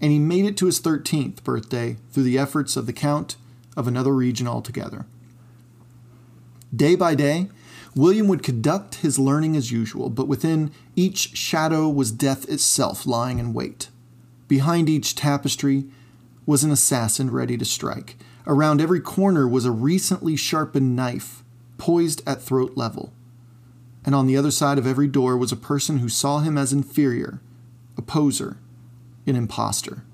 and 0.00 0.10
he 0.10 0.18
made 0.18 0.44
it 0.44 0.56
to 0.56 0.66
his 0.66 0.80
13th 0.80 1.44
birthday 1.44 1.96
through 2.10 2.24
the 2.24 2.38
efforts 2.38 2.76
of 2.76 2.86
the 2.86 2.92
Count 2.92 3.36
of 3.76 3.86
another 3.86 4.12
region 4.14 4.48
altogether. 4.48 5.06
Day 6.74 6.96
by 6.96 7.14
day, 7.14 7.48
William 7.96 8.28
would 8.28 8.42
conduct 8.42 8.96
his 8.96 9.18
learning 9.18 9.56
as 9.56 9.72
usual, 9.72 10.10
but 10.10 10.28
within 10.28 10.70
each 10.94 11.34
shadow 11.34 11.88
was 11.88 12.12
death 12.12 12.46
itself 12.46 13.06
lying 13.06 13.38
in 13.38 13.54
wait. 13.54 13.88
Behind 14.48 14.86
each 14.86 15.14
tapestry 15.14 15.86
was 16.44 16.62
an 16.62 16.70
assassin 16.70 17.30
ready 17.30 17.56
to 17.56 17.64
strike. 17.64 18.18
Around 18.46 18.82
every 18.82 19.00
corner 19.00 19.48
was 19.48 19.64
a 19.64 19.70
recently 19.70 20.36
sharpened 20.36 20.94
knife, 20.94 21.42
poised 21.78 22.22
at 22.26 22.42
throat 22.42 22.76
level. 22.76 23.14
And 24.04 24.14
on 24.14 24.26
the 24.26 24.36
other 24.36 24.50
side 24.50 24.76
of 24.76 24.86
every 24.86 25.08
door 25.08 25.34
was 25.36 25.50
a 25.50 25.56
person 25.56 25.98
who 25.98 26.10
saw 26.10 26.40
him 26.40 26.58
as 26.58 26.74
inferior, 26.74 27.40
a 27.96 28.02
poser, 28.02 28.58
an 29.26 29.36
impostor. 29.36 30.04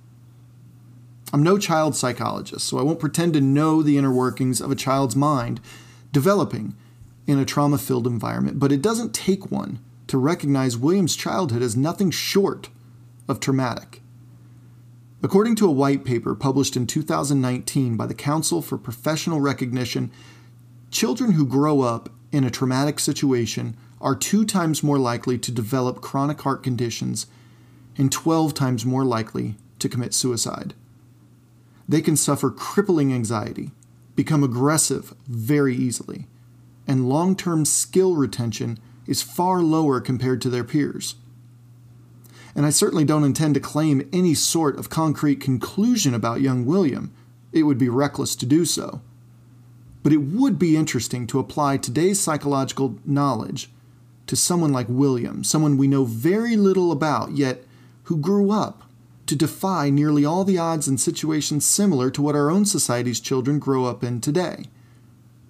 I'm 1.32 1.42
no 1.42 1.58
child 1.58 1.96
psychologist, 1.96 2.64
so 2.64 2.78
I 2.78 2.82
won't 2.82 3.00
pretend 3.00 3.34
to 3.34 3.40
know 3.40 3.82
the 3.82 3.98
inner 3.98 4.12
workings 4.12 4.60
of 4.60 4.70
a 4.70 4.76
child's 4.76 5.16
mind 5.16 5.60
developing 6.12 6.76
in 7.26 7.38
a 7.38 7.44
trauma 7.44 7.78
filled 7.78 8.06
environment, 8.06 8.58
but 8.58 8.72
it 8.72 8.82
doesn't 8.82 9.14
take 9.14 9.50
one 9.50 9.78
to 10.08 10.18
recognize 10.18 10.76
William's 10.76 11.16
childhood 11.16 11.62
as 11.62 11.76
nothing 11.76 12.10
short 12.10 12.68
of 13.28 13.40
traumatic. 13.40 14.02
According 15.22 15.54
to 15.56 15.66
a 15.66 15.72
white 15.72 16.04
paper 16.04 16.34
published 16.34 16.76
in 16.76 16.86
2019 16.86 17.96
by 17.96 18.06
the 18.06 18.14
Council 18.14 18.60
for 18.60 18.76
Professional 18.76 19.40
Recognition, 19.40 20.10
children 20.90 21.32
who 21.32 21.46
grow 21.46 21.80
up 21.80 22.08
in 22.32 22.42
a 22.44 22.50
traumatic 22.50 22.98
situation 22.98 23.76
are 24.00 24.16
two 24.16 24.44
times 24.44 24.82
more 24.82 24.98
likely 24.98 25.38
to 25.38 25.52
develop 25.52 26.00
chronic 26.00 26.40
heart 26.40 26.62
conditions 26.64 27.26
and 27.96 28.10
12 28.10 28.52
times 28.52 28.84
more 28.84 29.04
likely 29.04 29.54
to 29.78 29.88
commit 29.88 30.12
suicide. 30.12 30.74
They 31.88 32.00
can 32.00 32.16
suffer 32.16 32.50
crippling 32.50 33.12
anxiety, 33.12 33.70
become 34.16 34.42
aggressive 34.42 35.14
very 35.28 35.76
easily, 35.76 36.26
and 36.86 37.08
long 37.08 37.36
term 37.36 37.64
skill 37.64 38.16
retention 38.16 38.78
is 39.06 39.22
far 39.22 39.62
lower 39.62 40.00
compared 40.00 40.40
to 40.42 40.50
their 40.50 40.64
peers. 40.64 41.16
And 42.54 42.66
I 42.66 42.70
certainly 42.70 43.04
don't 43.04 43.24
intend 43.24 43.54
to 43.54 43.60
claim 43.60 44.08
any 44.12 44.34
sort 44.34 44.78
of 44.78 44.90
concrete 44.90 45.40
conclusion 45.40 46.14
about 46.14 46.42
young 46.42 46.66
William. 46.66 47.12
It 47.52 47.62
would 47.62 47.78
be 47.78 47.88
reckless 47.88 48.36
to 48.36 48.46
do 48.46 48.64
so. 48.64 49.00
But 50.02 50.12
it 50.12 50.18
would 50.18 50.58
be 50.58 50.76
interesting 50.76 51.26
to 51.28 51.38
apply 51.38 51.76
today's 51.76 52.20
psychological 52.20 52.98
knowledge 53.04 53.70
to 54.26 54.36
someone 54.36 54.72
like 54.72 54.86
William, 54.88 55.44
someone 55.44 55.76
we 55.76 55.88
know 55.88 56.04
very 56.04 56.56
little 56.56 56.92
about, 56.92 57.32
yet 57.32 57.62
who 58.04 58.16
grew 58.16 58.50
up 58.50 58.82
to 59.26 59.36
defy 59.36 59.88
nearly 59.88 60.24
all 60.24 60.44
the 60.44 60.58
odds 60.58 60.88
in 60.88 60.98
situations 60.98 61.64
similar 61.64 62.10
to 62.10 62.20
what 62.20 62.34
our 62.34 62.50
own 62.50 62.64
society's 62.64 63.20
children 63.20 63.58
grow 63.58 63.84
up 63.84 64.02
in 64.02 64.20
today. 64.20 64.64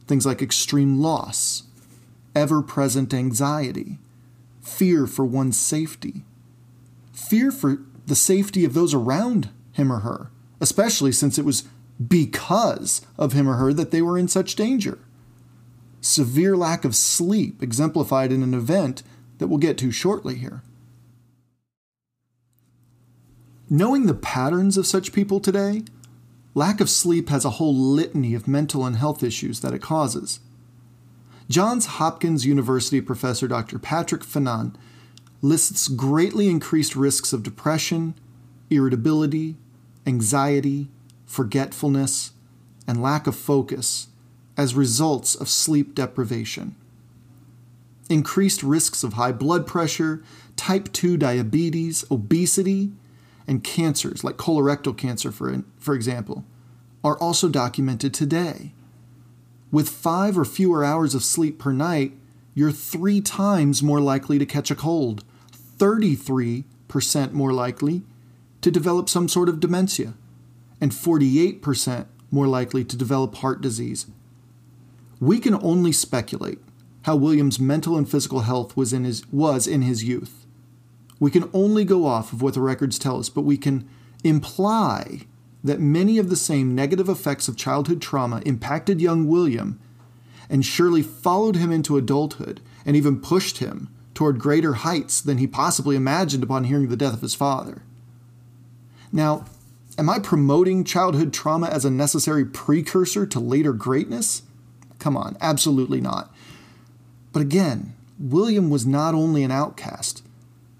Things 0.06 0.26
like 0.26 0.42
extreme 0.42 1.00
loss, 1.00 1.64
ever 2.34 2.62
present 2.62 3.14
anxiety, 3.14 3.98
fear 4.60 5.06
for 5.06 5.24
one's 5.24 5.56
safety, 5.56 6.24
fear 7.12 7.50
for 7.50 7.78
the 8.06 8.14
safety 8.14 8.64
of 8.64 8.74
those 8.74 8.94
around 8.94 9.50
him 9.72 9.92
or 9.92 10.00
her, 10.00 10.30
especially 10.60 11.12
since 11.12 11.38
it 11.38 11.44
was 11.44 11.64
because 12.08 13.02
of 13.18 13.32
him 13.32 13.48
or 13.48 13.54
her 13.54 13.72
that 13.72 13.90
they 13.90 14.02
were 14.02 14.18
in 14.18 14.28
such 14.28 14.56
danger. 14.56 14.98
Severe 16.00 16.56
lack 16.56 16.84
of 16.84 16.96
sleep, 16.96 17.62
exemplified 17.62 18.32
in 18.32 18.42
an 18.42 18.54
event 18.54 19.02
that 19.38 19.46
we'll 19.46 19.58
get 19.58 19.78
to 19.78 19.90
shortly 19.90 20.34
here. 20.36 20.62
Knowing 23.70 24.06
the 24.06 24.14
patterns 24.14 24.76
of 24.76 24.86
such 24.86 25.12
people 25.12 25.40
today, 25.40 25.82
lack 26.54 26.80
of 26.80 26.90
sleep 26.90 27.28
has 27.28 27.44
a 27.44 27.50
whole 27.50 27.74
litany 27.74 28.34
of 28.34 28.48
mental 28.48 28.84
and 28.84 28.96
health 28.96 29.22
issues 29.22 29.60
that 29.60 29.74
it 29.74 29.82
causes. 29.82 30.40
Johns 31.48 31.86
Hopkins 31.86 32.46
University 32.46 33.00
professor 33.00 33.48
Dr. 33.48 33.78
Patrick 33.78 34.22
Finan 34.22 34.74
lists 35.40 35.88
greatly 35.88 36.48
increased 36.48 36.94
risks 36.94 37.32
of 37.32 37.42
depression, 37.42 38.14
irritability, 38.70 39.56
anxiety, 40.06 40.88
forgetfulness, 41.26 42.32
and 42.86 43.02
lack 43.02 43.26
of 43.26 43.36
focus 43.36 44.08
as 44.56 44.74
results 44.74 45.34
of 45.34 45.48
sleep 45.48 45.94
deprivation. 45.94 46.76
Increased 48.08 48.62
risks 48.62 49.02
of 49.02 49.14
high 49.14 49.32
blood 49.32 49.66
pressure, 49.66 50.22
type 50.56 50.92
2 50.92 51.16
diabetes, 51.16 52.04
obesity, 52.10 52.92
and 53.46 53.64
cancers 53.64 54.24
like 54.24 54.36
colorectal 54.36 54.96
cancer, 54.96 55.32
for, 55.32 55.62
for 55.78 55.94
example, 55.94 56.44
are 57.04 57.18
also 57.18 57.48
documented 57.48 58.14
today. 58.14 58.72
With 59.70 59.88
five 59.88 60.36
or 60.36 60.44
fewer 60.44 60.84
hours 60.84 61.14
of 61.14 61.24
sleep 61.24 61.58
per 61.58 61.72
night, 61.72 62.12
you're 62.54 62.72
three 62.72 63.20
times 63.20 63.82
more 63.82 64.00
likely 64.00 64.38
to 64.38 64.46
catch 64.46 64.70
a 64.70 64.74
cold, 64.74 65.24
33% 65.78 67.32
more 67.32 67.52
likely 67.52 68.02
to 68.60 68.70
develop 68.70 69.08
some 69.08 69.28
sort 69.28 69.48
of 69.48 69.60
dementia, 69.60 70.14
and 70.80 70.92
48% 70.92 72.06
more 72.30 72.46
likely 72.46 72.84
to 72.84 72.96
develop 72.96 73.36
heart 73.36 73.60
disease. 73.60 74.06
We 75.20 75.38
can 75.38 75.54
only 75.62 75.92
speculate 75.92 76.58
how 77.02 77.16
William's 77.16 77.58
mental 77.58 77.96
and 77.96 78.08
physical 78.08 78.40
health 78.40 78.76
was 78.76 78.92
in 78.92 79.04
his, 79.04 79.26
was 79.32 79.66
in 79.66 79.82
his 79.82 80.04
youth. 80.04 80.41
We 81.22 81.30
can 81.30 81.48
only 81.52 81.84
go 81.84 82.04
off 82.04 82.32
of 82.32 82.42
what 82.42 82.54
the 82.54 82.60
records 82.60 82.98
tell 82.98 83.20
us, 83.20 83.28
but 83.28 83.42
we 83.42 83.56
can 83.56 83.88
imply 84.24 85.20
that 85.62 85.78
many 85.78 86.18
of 86.18 86.28
the 86.28 86.34
same 86.34 86.74
negative 86.74 87.08
effects 87.08 87.46
of 87.46 87.56
childhood 87.56 88.02
trauma 88.02 88.42
impacted 88.44 89.00
young 89.00 89.28
William 89.28 89.78
and 90.50 90.66
surely 90.66 91.00
followed 91.00 91.54
him 91.54 91.70
into 91.70 91.96
adulthood 91.96 92.60
and 92.84 92.96
even 92.96 93.20
pushed 93.20 93.58
him 93.58 93.88
toward 94.14 94.40
greater 94.40 94.72
heights 94.72 95.20
than 95.20 95.38
he 95.38 95.46
possibly 95.46 95.94
imagined 95.94 96.42
upon 96.42 96.64
hearing 96.64 96.88
the 96.88 96.96
death 96.96 97.14
of 97.14 97.20
his 97.20 97.36
father. 97.36 97.82
Now, 99.12 99.44
am 99.96 100.10
I 100.10 100.18
promoting 100.18 100.82
childhood 100.82 101.32
trauma 101.32 101.68
as 101.68 101.84
a 101.84 101.90
necessary 101.90 102.44
precursor 102.44 103.26
to 103.26 103.38
later 103.38 103.72
greatness? 103.72 104.42
Come 104.98 105.16
on, 105.16 105.36
absolutely 105.40 106.00
not. 106.00 106.34
But 107.32 107.42
again, 107.42 107.94
William 108.18 108.70
was 108.70 108.84
not 108.84 109.14
only 109.14 109.44
an 109.44 109.52
outcast, 109.52 110.24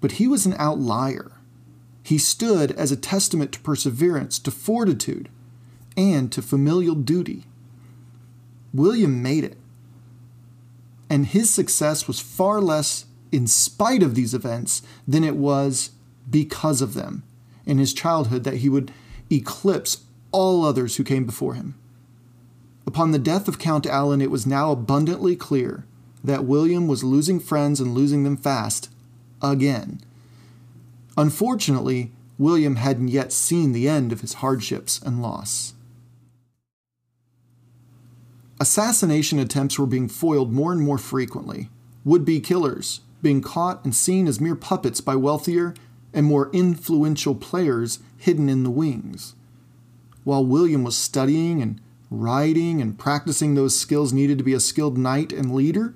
but 0.03 0.19
he 0.19 0.27
was 0.27 0.45
an 0.45 0.53
outlier. 0.59 1.31
He 2.03 2.17
stood 2.17 2.73
as 2.73 2.91
a 2.91 2.97
testament 2.97 3.53
to 3.53 3.61
perseverance, 3.61 4.37
to 4.39 4.51
fortitude, 4.51 5.29
and 5.95 6.29
to 6.33 6.41
familial 6.41 6.95
duty. 6.95 7.45
William 8.73 9.23
made 9.23 9.45
it. 9.45 9.55
And 11.09 11.27
his 11.27 11.49
success 11.49 12.05
was 12.05 12.19
far 12.19 12.59
less 12.59 13.05
in 13.31 13.47
spite 13.47 14.03
of 14.03 14.13
these 14.13 14.33
events 14.33 14.81
than 15.07 15.23
it 15.23 15.37
was 15.37 15.91
because 16.29 16.81
of 16.81 16.95
them 16.95 17.23
in 17.65 17.77
his 17.77 17.93
childhood 17.93 18.43
that 18.43 18.57
he 18.57 18.67
would 18.67 18.91
eclipse 19.31 20.03
all 20.33 20.65
others 20.65 20.97
who 20.97 21.05
came 21.05 21.23
before 21.23 21.53
him. 21.53 21.75
Upon 22.85 23.11
the 23.11 23.19
death 23.19 23.47
of 23.47 23.57
Count 23.57 23.85
Alan, 23.85 24.21
it 24.21 24.31
was 24.31 24.45
now 24.45 24.71
abundantly 24.71 25.37
clear 25.37 25.85
that 26.21 26.43
William 26.43 26.89
was 26.89 27.05
losing 27.05 27.39
friends 27.39 27.79
and 27.79 27.93
losing 27.93 28.25
them 28.25 28.35
fast 28.35 28.89
again. 29.43 29.99
Unfortunately, 31.17 32.11
William 32.37 32.77
hadn't 32.77 33.09
yet 33.09 33.31
seen 33.31 33.71
the 33.71 33.87
end 33.87 34.11
of 34.11 34.21
his 34.21 34.35
hardships 34.35 34.99
and 35.01 35.21
loss. 35.21 35.73
Assassination 38.59 39.39
attempts 39.39 39.77
were 39.77 39.85
being 39.85 40.07
foiled 40.07 40.51
more 40.51 40.71
and 40.71 40.81
more 40.81 40.97
frequently, 40.97 41.69
would 42.03 42.23
be 42.23 42.39
killers 42.39 43.01
being 43.21 43.41
caught 43.41 43.83
and 43.83 43.95
seen 43.95 44.27
as 44.27 44.41
mere 44.41 44.55
puppets 44.55 45.01
by 45.01 45.15
wealthier 45.15 45.73
and 46.13 46.25
more 46.25 46.51
influential 46.51 47.33
players 47.33 47.99
hidden 48.17 48.49
in 48.49 48.63
the 48.63 48.69
wings. 48.69 49.33
While 50.23 50.45
William 50.45 50.83
was 50.83 50.97
studying 50.97 51.61
and 51.61 51.81
writing 52.11 52.81
and 52.81 52.99
practicing 52.99 53.55
those 53.55 53.79
skills 53.79 54.13
needed 54.13 54.37
to 54.37 54.43
be 54.43 54.53
a 54.53 54.59
skilled 54.59 54.97
knight 54.97 55.33
and 55.33 55.55
leader, 55.55 55.95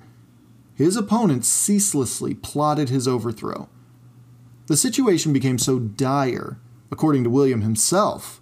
his 0.77 0.95
opponents 0.95 1.47
ceaselessly 1.47 2.35
plotted 2.35 2.87
his 2.87 3.07
overthrow. 3.07 3.67
The 4.67 4.77
situation 4.77 5.33
became 5.33 5.57
so 5.57 5.79
dire, 5.79 6.59
according 6.91 7.23
to 7.23 7.31
William 7.31 7.61
himself, 7.61 8.41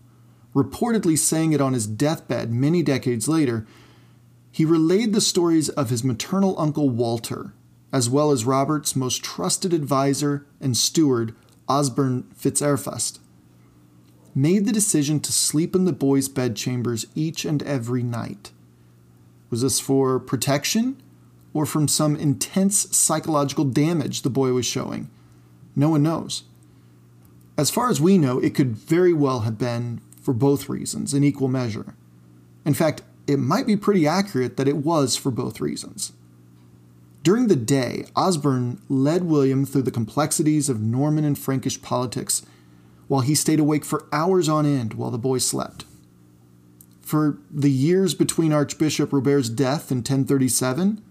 reportedly 0.54 1.18
saying 1.18 1.54
it 1.54 1.62
on 1.62 1.72
his 1.72 1.88
deathbed 1.88 2.52
many 2.52 2.84
decades 2.84 3.30
later, 3.30 3.66
he 4.52 4.66
relayed 4.66 5.14
the 5.14 5.22
stories 5.22 5.70
of 5.70 5.90
his 5.90 6.04
maternal 6.04 6.60
uncle 6.60 6.90
Walter, 6.90 7.54
as 7.94 8.10
well 8.10 8.32
as 8.32 8.44
Robert's 8.44 8.98
most 8.98 9.24
trusted 9.24 9.74
advisor 9.74 10.46
and 10.60 10.76
steward, 10.76 11.34
Osborne 11.70 12.24
Fitzerfast, 12.36 13.22
made 14.34 14.66
the 14.66 14.74
decision 14.74 15.22
to 15.22 15.32
sleep 15.32 15.74
in 15.74 15.86
the 15.86 15.94
boys' 15.94 16.28
bedchambers 16.28 17.06
each 17.16 17.46
and 17.46 17.64
every 17.64 18.04
night. 18.04 18.52
Was 19.50 19.62
this 19.62 19.80
for 19.80 20.20
protection 20.20 21.02
or 21.56 21.66
from 21.66 21.88
some 21.88 22.18
intense 22.18 22.86
psychological 22.96 23.64
damage 23.64 24.22
the 24.22 24.30
boy 24.30 24.52
was 24.52 24.66
showing. 24.66 25.10
No 25.74 25.90
one 25.90 26.04
knows. 26.04 26.44
As 27.58 27.72
far 27.72 27.90
as 27.90 28.02
we 28.02 28.18
know, 28.18 28.40
it 28.40 28.54
could 28.54 28.76
very 28.76 29.14
well 29.14 29.40
have 29.40 29.58
been 29.58 30.02
for 30.22 30.34
both 30.34 30.68
reasons 30.68 31.14
in 31.14 31.24
equal 31.24 31.48
measure. 31.48 31.96
In 32.66 32.74
fact, 32.74 33.04
it 33.26 33.38
might 33.38 33.66
be 33.66 33.78
pretty 33.78 34.06
accurate 34.06 34.58
that 34.58 34.68
it 34.68 34.76
was 34.76 35.16
for 35.16 35.32
both 35.32 35.62
reasons. 35.62 36.12
During 37.24 37.48
the 37.48 37.56
day, 37.56 38.06
Osborne 38.18 38.82
led 38.90 39.24
William 39.24 39.66
through 39.66 39.84
the 39.84 39.92
complexities 39.92 40.68
of 40.68 40.82
Norman 40.82 41.24
and 41.24 41.40
Frankish 41.40 41.82
politics 41.82 42.42
while 43.08 43.22
he 43.22 43.34
stayed 43.34 43.62
awake 43.62 43.86
for 43.86 44.10
hours 44.12 44.50
on 44.50 44.66
end 44.66 44.96
while 44.96 45.10
the 45.10 45.18
boy 45.18 45.38
slept. 45.38 45.86
For 47.02 47.38
the 47.50 47.72
years 47.72 48.14
between 48.14 48.52
Archbishop 48.52 49.14
Robert's 49.14 49.48
death 49.48 49.90
in 49.90 50.00
1037 50.00 51.02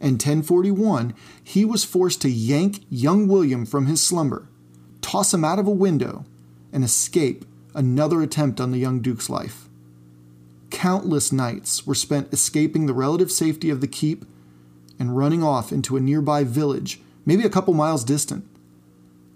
and 0.00 0.14
1041, 0.14 1.14
he 1.42 1.64
was 1.64 1.84
forced 1.84 2.20
to 2.22 2.30
yank 2.30 2.84
young 2.90 3.26
William 3.26 3.64
from 3.64 3.86
his 3.86 4.02
slumber, 4.02 4.48
toss 5.00 5.32
him 5.32 5.44
out 5.44 5.58
of 5.58 5.66
a 5.66 5.70
window, 5.70 6.24
and 6.72 6.84
escape 6.84 7.44
another 7.74 8.22
attempt 8.22 8.60
on 8.60 8.72
the 8.72 8.78
young 8.78 9.00
Duke's 9.00 9.30
life. 9.30 9.68
Countless 10.70 11.32
nights 11.32 11.86
were 11.86 11.94
spent 11.94 12.32
escaping 12.32 12.86
the 12.86 12.92
relative 12.92 13.30
safety 13.30 13.70
of 13.70 13.80
the 13.80 13.86
keep 13.86 14.24
and 14.98 15.16
running 15.16 15.42
off 15.42 15.72
into 15.72 15.96
a 15.96 16.00
nearby 16.00 16.44
village, 16.44 17.00
maybe 17.24 17.44
a 17.44 17.50
couple 17.50 17.74
miles 17.74 18.04
distant, 18.04 18.44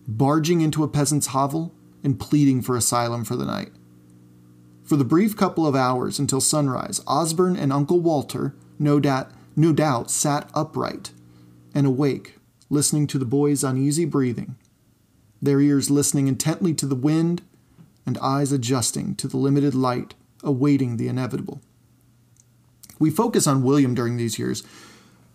barging 0.07 0.61
into 0.61 0.83
a 0.83 0.88
peasant's 0.88 1.29
hovel 1.29 1.73
and 2.03 2.18
pleading 2.18 2.62
for 2.62 2.77
asylum 2.77 3.25
for 3.25 3.37
the 3.37 3.44
night. 3.44 3.70
For 4.83 4.96
the 4.96 5.05
brief 5.05 5.37
couple 5.37 5.66
of 5.66 5.77
hours 5.77 6.18
until 6.18 6.40
sunrise, 6.40 7.01
Osborne 7.07 7.57
and 7.57 7.73
Uncle 7.73 8.01
Walter, 8.01 8.55
no 8.79 8.99
doubt, 8.99 9.31
no 9.57 9.73
doubt 9.73 10.11
sat 10.11 10.51
upright 10.55 11.13
and 11.75 11.87
awake, 11.87 12.37
listening 12.69 13.07
to 13.09 13.19
the 13.19 13.25
boy's 13.25 13.65
uneasy 13.65 14.05
breathing, 14.05 14.57
their 15.43 15.61
ears 15.61 15.91
listening 15.91 16.29
intently 16.29 16.75
to 16.75 16.87
the 16.87 16.95
wind 16.95 17.43
and 18.07 18.19
eyes 18.19 18.53
adjusting 18.53 19.15
to 19.17 19.29
the 19.29 19.37
limited 19.37 19.75
light, 19.75 20.15
awaiting 20.43 20.97
the 20.97 21.09
inevitable. 21.09 21.61
We 22.99 23.11
focus 23.11 23.47
on 23.47 23.63
William 23.63 23.95
during 23.95 24.17
these 24.17 24.39
years, 24.39 24.63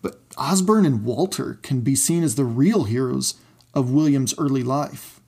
but 0.02 0.20
Osborne 0.38 0.86
and 0.86 1.04
Walter 1.04 1.58
can 1.62 1.80
be 1.80 1.96
seen 1.96 2.22
as 2.22 2.34
the 2.34 2.44
real 2.44 2.84
heroes 2.84 3.34
of 3.74 3.90
William's 3.90 4.34
early 4.38 4.62
life. 4.62 5.20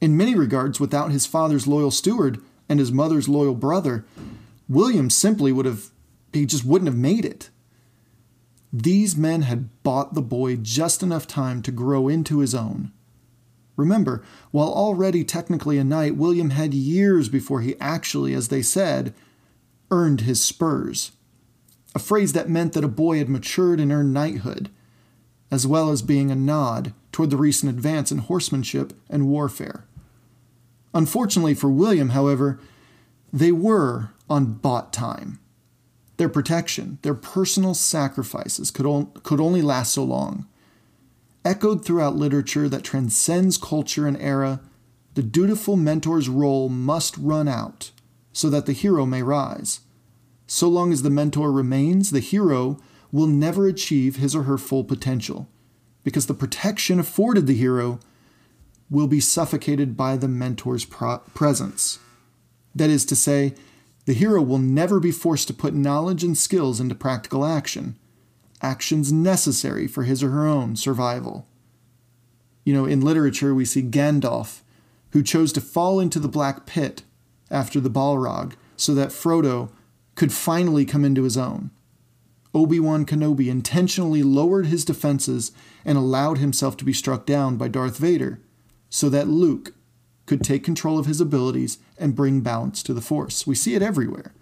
In 0.00 0.16
many 0.16 0.34
regards, 0.34 0.80
without 0.80 1.12
his 1.12 1.26
father's 1.26 1.66
loyal 1.66 1.90
steward 1.90 2.40
and 2.68 2.78
his 2.78 2.92
mother's 2.92 3.28
loyal 3.28 3.54
brother, 3.54 4.04
William 4.68 5.08
simply 5.08 5.52
would 5.52 5.66
have, 5.66 5.90
he 6.32 6.44
just 6.44 6.64
wouldn't 6.64 6.88
have 6.88 6.96
made 6.96 7.24
it. 7.24 7.50
These 8.72 9.16
men 9.16 9.42
had 9.42 9.68
bought 9.82 10.14
the 10.14 10.22
boy 10.22 10.56
just 10.56 11.02
enough 11.02 11.26
time 11.26 11.60
to 11.62 11.70
grow 11.70 12.08
into 12.08 12.38
his 12.38 12.54
own. 12.54 12.92
Remember, 13.76 14.22
while 14.50 14.68
already 14.72 15.24
technically 15.24 15.78
a 15.78 15.84
knight, 15.84 16.16
William 16.16 16.50
had 16.50 16.72
years 16.72 17.28
before 17.28 17.60
he 17.60 17.78
actually, 17.80 18.32
as 18.34 18.48
they 18.48 18.62
said, 18.62 19.14
earned 19.90 20.22
his 20.22 20.42
spurs. 20.42 21.12
A 21.94 21.98
phrase 21.98 22.32
that 22.32 22.48
meant 22.48 22.72
that 22.72 22.84
a 22.84 22.88
boy 22.88 23.18
had 23.18 23.28
matured 23.28 23.80
and 23.80 23.92
earned 23.92 24.14
knighthood, 24.14 24.70
as 25.50 25.66
well 25.66 25.90
as 25.90 26.00
being 26.00 26.30
a 26.30 26.34
nod 26.34 26.94
toward 27.12 27.30
the 27.30 27.36
recent 27.36 27.70
advance 27.70 28.10
in 28.10 28.18
horsemanship 28.18 28.94
and 29.10 29.28
warfare. 29.28 29.84
Unfortunately 30.94 31.54
for 31.54 31.68
William, 31.68 32.10
however, 32.10 32.58
they 33.32 33.52
were 33.52 34.10
on 34.30 34.54
bought 34.54 34.92
time. 34.92 35.38
Their 36.22 36.28
protection, 36.28 36.98
their 37.02 37.14
personal 37.14 37.74
sacrifices 37.74 38.70
could, 38.70 38.86
on, 38.86 39.10
could 39.24 39.40
only 39.40 39.60
last 39.60 39.92
so 39.92 40.04
long. 40.04 40.46
Echoed 41.44 41.84
throughout 41.84 42.14
literature 42.14 42.68
that 42.68 42.84
transcends 42.84 43.58
culture 43.58 44.06
and 44.06 44.16
era, 44.18 44.60
the 45.14 45.24
dutiful 45.24 45.76
mentor's 45.76 46.28
role 46.28 46.68
must 46.68 47.18
run 47.18 47.48
out 47.48 47.90
so 48.32 48.48
that 48.50 48.66
the 48.66 48.72
hero 48.72 49.04
may 49.04 49.24
rise. 49.24 49.80
So 50.46 50.68
long 50.68 50.92
as 50.92 51.02
the 51.02 51.10
mentor 51.10 51.50
remains, 51.50 52.12
the 52.12 52.20
hero 52.20 52.78
will 53.10 53.26
never 53.26 53.66
achieve 53.66 54.14
his 54.14 54.36
or 54.36 54.44
her 54.44 54.58
full 54.58 54.84
potential, 54.84 55.48
because 56.04 56.26
the 56.26 56.34
protection 56.34 57.00
afforded 57.00 57.48
the 57.48 57.56
hero 57.56 57.98
will 58.88 59.08
be 59.08 59.18
suffocated 59.18 59.96
by 59.96 60.16
the 60.16 60.28
mentor's 60.28 60.84
pro- 60.84 61.18
presence. 61.34 61.98
That 62.76 62.90
is 62.90 63.04
to 63.06 63.16
say, 63.16 63.54
the 64.04 64.12
hero 64.12 64.42
will 64.42 64.58
never 64.58 64.98
be 64.98 65.12
forced 65.12 65.46
to 65.48 65.54
put 65.54 65.74
knowledge 65.74 66.24
and 66.24 66.36
skills 66.36 66.80
into 66.80 66.94
practical 66.94 67.44
action, 67.44 67.96
actions 68.60 69.12
necessary 69.12 69.86
for 69.86 70.02
his 70.02 70.22
or 70.22 70.30
her 70.30 70.46
own 70.46 70.76
survival. 70.76 71.46
You 72.64 72.74
know, 72.74 72.84
in 72.84 73.00
literature, 73.00 73.54
we 73.54 73.64
see 73.64 73.82
Gandalf 73.82 74.60
who 75.10 75.22
chose 75.22 75.52
to 75.52 75.60
fall 75.60 76.00
into 76.00 76.18
the 76.18 76.28
black 76.28 76.66
pit 76.66 77.02
after 77.50 77.80
the 77.80 77.90
Balrog 77.90 78.54
so 78.76 78.94
that 78.94 79.10
Frodo 79.10 79.70
could 80.14 80.32
finally 80.32 80.84
come 80.84 81.04
into 81.04 81.22
his 81.22 81.36
own. 81.36 81.70
Obi 82.54 82.80
Wan 82.80 83.06
Kenobi 83.06 83.48
intentionally 83.48 84.22
lowered 84.22 84.66
his 84.66 84.84
defenses 84.84 85.52
and 85.84 85.96
allowed 85.96 86.38
himself 86.38 86.76
to 86.78 86.84
be 86.84 86.92
struck 86.92 87.24
down 87.24 87.56
by 87.56 87.68
Darth 87.68 87.98
Vader 87.98 88.40
so 88.90 89.08
that 89.08 89.28
Luke 89.28 89.74
could 90.26 90.42
take 90.42 90.64
control 90.64 90.98
of 90.98 91.06
his 91.06 91.20
abilities 91.20 91.78
and 91.98 92.14
bring 92.14 92.40
balance 92.40 92.82
to 92.82 92.94
the 92.94 93.00
Force. 93.00 93.46
We 93.46 93.54
see 93.54 93.74
it 93.74 93.82
everywhere. 93.82 94.32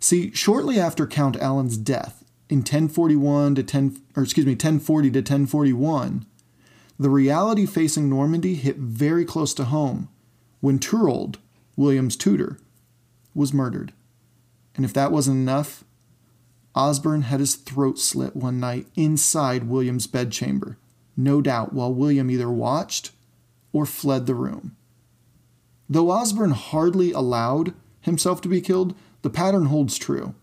See, 0.00 0.30
shortly 0.32 0.78
after 0.78 1.06
Count 1.06 1.36
Alan's 1.36 1.76
death 1.76 2.24
in 2.48 2.58
1041 2.58 3.56
to 3.56 3.62
10 3.62 4.00
or 4.16 4.22
excuse 4.22 4.46
me, 4.46 4.52
1040 4.52 5.10
to 5.10 5.18
1041, 5.18 6.26
the 6.98 7.10
reality 7.10 7.66
facing 7.66 8.08
Normandy 8.08 8.54
hit 8.54 8.76
very 8.76 9.24
close 9.24 9.54
to 9.54 9.64
home 9.64 10.08
when 10.60 10.78
Turold, 10.78 11.36
William's 11.76 12.16
tutor, 12.16 12.58
was 13.34 13.52
murdered. 13.52 13.92
And 14.74 14.84
if 14.84 14.92
that 14.94 15.12
wasn't 15.12 15.36
enough, 15.36 15.84
Osborne 16.74 17.22
had 17.22 17.40
his 17.40 17.56
throat 17.56 17.98
slit 17.98 18.36
one 18.36 18.60
night 18.60 18.86
inside 18.94 19.64
William's 19.64 20.06
bedchamber, 20.06 20.76
no 21.16 21.40
doubt 21.40 21.72
while 21.72 21.92
William 21.92 22.30
either 22.30 22.50
watched 22.50 23.10
or 23.72 23.86
fled 23.86 24.26
the 24.26 24.34
room. 24.34 24.76
Though 25.88 26.10
Osborne 26.10 26.50
hardly 26.50 27.12
allowed 27.12 27.74
himself 28.00 28.40
to 28.42 28.48
be 28.48 28.60
killed, 28.60 28.94
the 29.22 29.30
pattern 29.30 29.66
holds 29.66 29.98
true. 29.98 30.34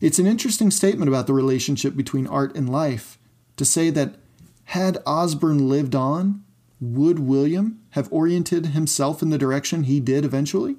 It's 0.00 0.18
an 0.18 0.26
interesting 0.26 0.70
statement 0.70 1.08
about 1.08 1.26
the 1.26 1.32
relationship 1.32 1.96
between 1.96 2.26
art 2.26 2.54
and 2.56 2.68
life 2.68 3.18
to 3.56 3.64
say 3.64 3.90
that 3.90 4.16
had 4.64 4.98
Osborne 5.06 5.68
lived 5.68 5.94
on, 5.94 6.44
would 6.80 7.18
William 7.18 7.80
have 7.90 8.12
oriented 8.12 8.66
himself 8.66 9.22
in 9.22 9.30
the 9.30 9.38
direction 9.38 9.84
he 9.84 10.00
did 10.00 10.24
eventually? 10.24 10.76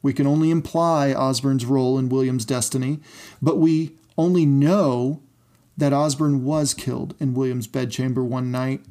We 0.00 0.12
can 0.12 0.26
only 0.26 0.50
imply 0.50 1.12
Osborne's 1.12 1.66
role 1.66 1.98
in 1.98 2.08
William's 2.08 2.44
destiny, 2.44 3.00
but 3.42 3.58
we 3.58 3.96
only 4.16 4.46
know 4.46 5.22
that 5.76 5.92
Osborne 5.92 6.44
was 6.44 6.72
killed 6.72 7.14
in 7.20 7.34
William's 7.34 7.66
bedchamber 7.66 8.24
one 8.24 8.50
night, 8.50 8.84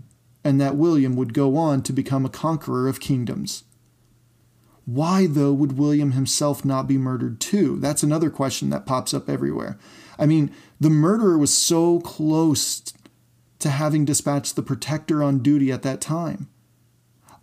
and 0.44 0.62
that 0.62 0.76
William 0.76 1.16
would 1.16 1.34
go 1.34 1.58
on 1.58 1.82
to 1.84 1.94
become 1.94 2.26
a 2.26 2.30
conqueror 2.30 2.88
of 2.88 3.00
kingdoms. 3.00 3.63
Why, 4.88 5.28
though, 5.28 5.52
would 5.52 5.78
William 5.78 6.12
himself 6.12 6.63
not 6.63 6.88
be 6.88 6.97
murdered 6.97 7.41
too? 7.41 7.78
That's 7.78 8.04
another 8.04 8.30
question 8.30 8.69
that 8.69 8.86
pops 8.86 9.13
up 9.13 9.30
everywhere. 9.30 9.78
I 10.17 10.26
mean, 10.26 10.50
the 10.80 10.89
murderer 10.89 11.38
was 11.38 11.54
so 11.54 12.00
close 12.00 12.82
to 13.60 13.69
having 13.69 14.06
dispatched 14.06 14.56
the 14.56 14.63
protector 14.63 15.21
on 15.21 15.39
duty 15.39 15.73
at 15.73 15.84
that 15.84 16.00
time. 16.00 16.47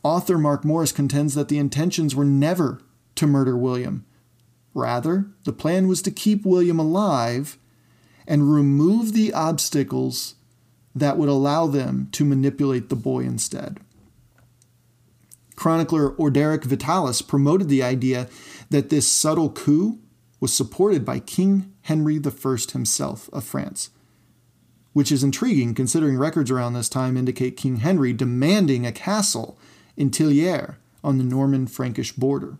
Author 0.03 0.39
Marc 0.39 0.65
Morris 0.65 0.91
contends 0.91 1.35
that 1.35 1.49
the 1.49 1.59
intentions 1.59 2.15
were 2.15 2.25
never 2.25 2.81
to 3.17 3.27
murder 3.27 3.59
William. 3.59 4.07
Rather, 4.73 5.27
the 5.45 5.53
plan 5.53 5.87
was 5.87 6.01
to 6.01 6.11
keep 6.11 6.47
William 6.47 6.79
alive 6.79 7.59
and 8.27 8.55
remove 8.55 9.13
the 9.13 9.35
obstacles 9.35 10.37
that 10.95 11.19
would 11.19 11.29
allow 11.29 11.67
them 11.67 12.09
to 12.13 12.25
manipulate 12.25 12.89
the 12.89 12.97
boy 12.97 13.21
instead. 13.21 13.81
Chronicler 15.57 16.11
Orderic 16.13 16.65
Vitalis 16.65 17.23
promoted 17.23 17.69
the 17.69 17.83
idea 17.83 18.29
that 18.71 18.91
this 18.91 19.11
subtle 19.11 19.51
coup 19.51 19.99
was 20.41 20.53
supported 20.53 21.05
by 21.05 21.21
King 21.21 21.73
Henry 21.83 22.21
I 22.25 22.57
himself 22.73 23.31
of 23.33 23.45
France, 23.45 23.91
which 24.93 25.13
is 25.13 25.25
intriguing 25.25 25.75
considering 25.75 26.19
records 26.19 26.51
around 26.51 26.75
this 26.75 26.89
time 26.89 27.17
indicate 27.17 27.57
King 27.57 27.77
Henry 27.77 28.13
demanding 28.13 28.87
a 28.87 28.93
castle 28.93 29.59
in 29.97 30.11
Tillières 30.11 30.77
on 31.03 31.19
the 31.19 31.25
Norman 31.25 31.67
Frankish 31.67 32.13
border. 32.13 32.59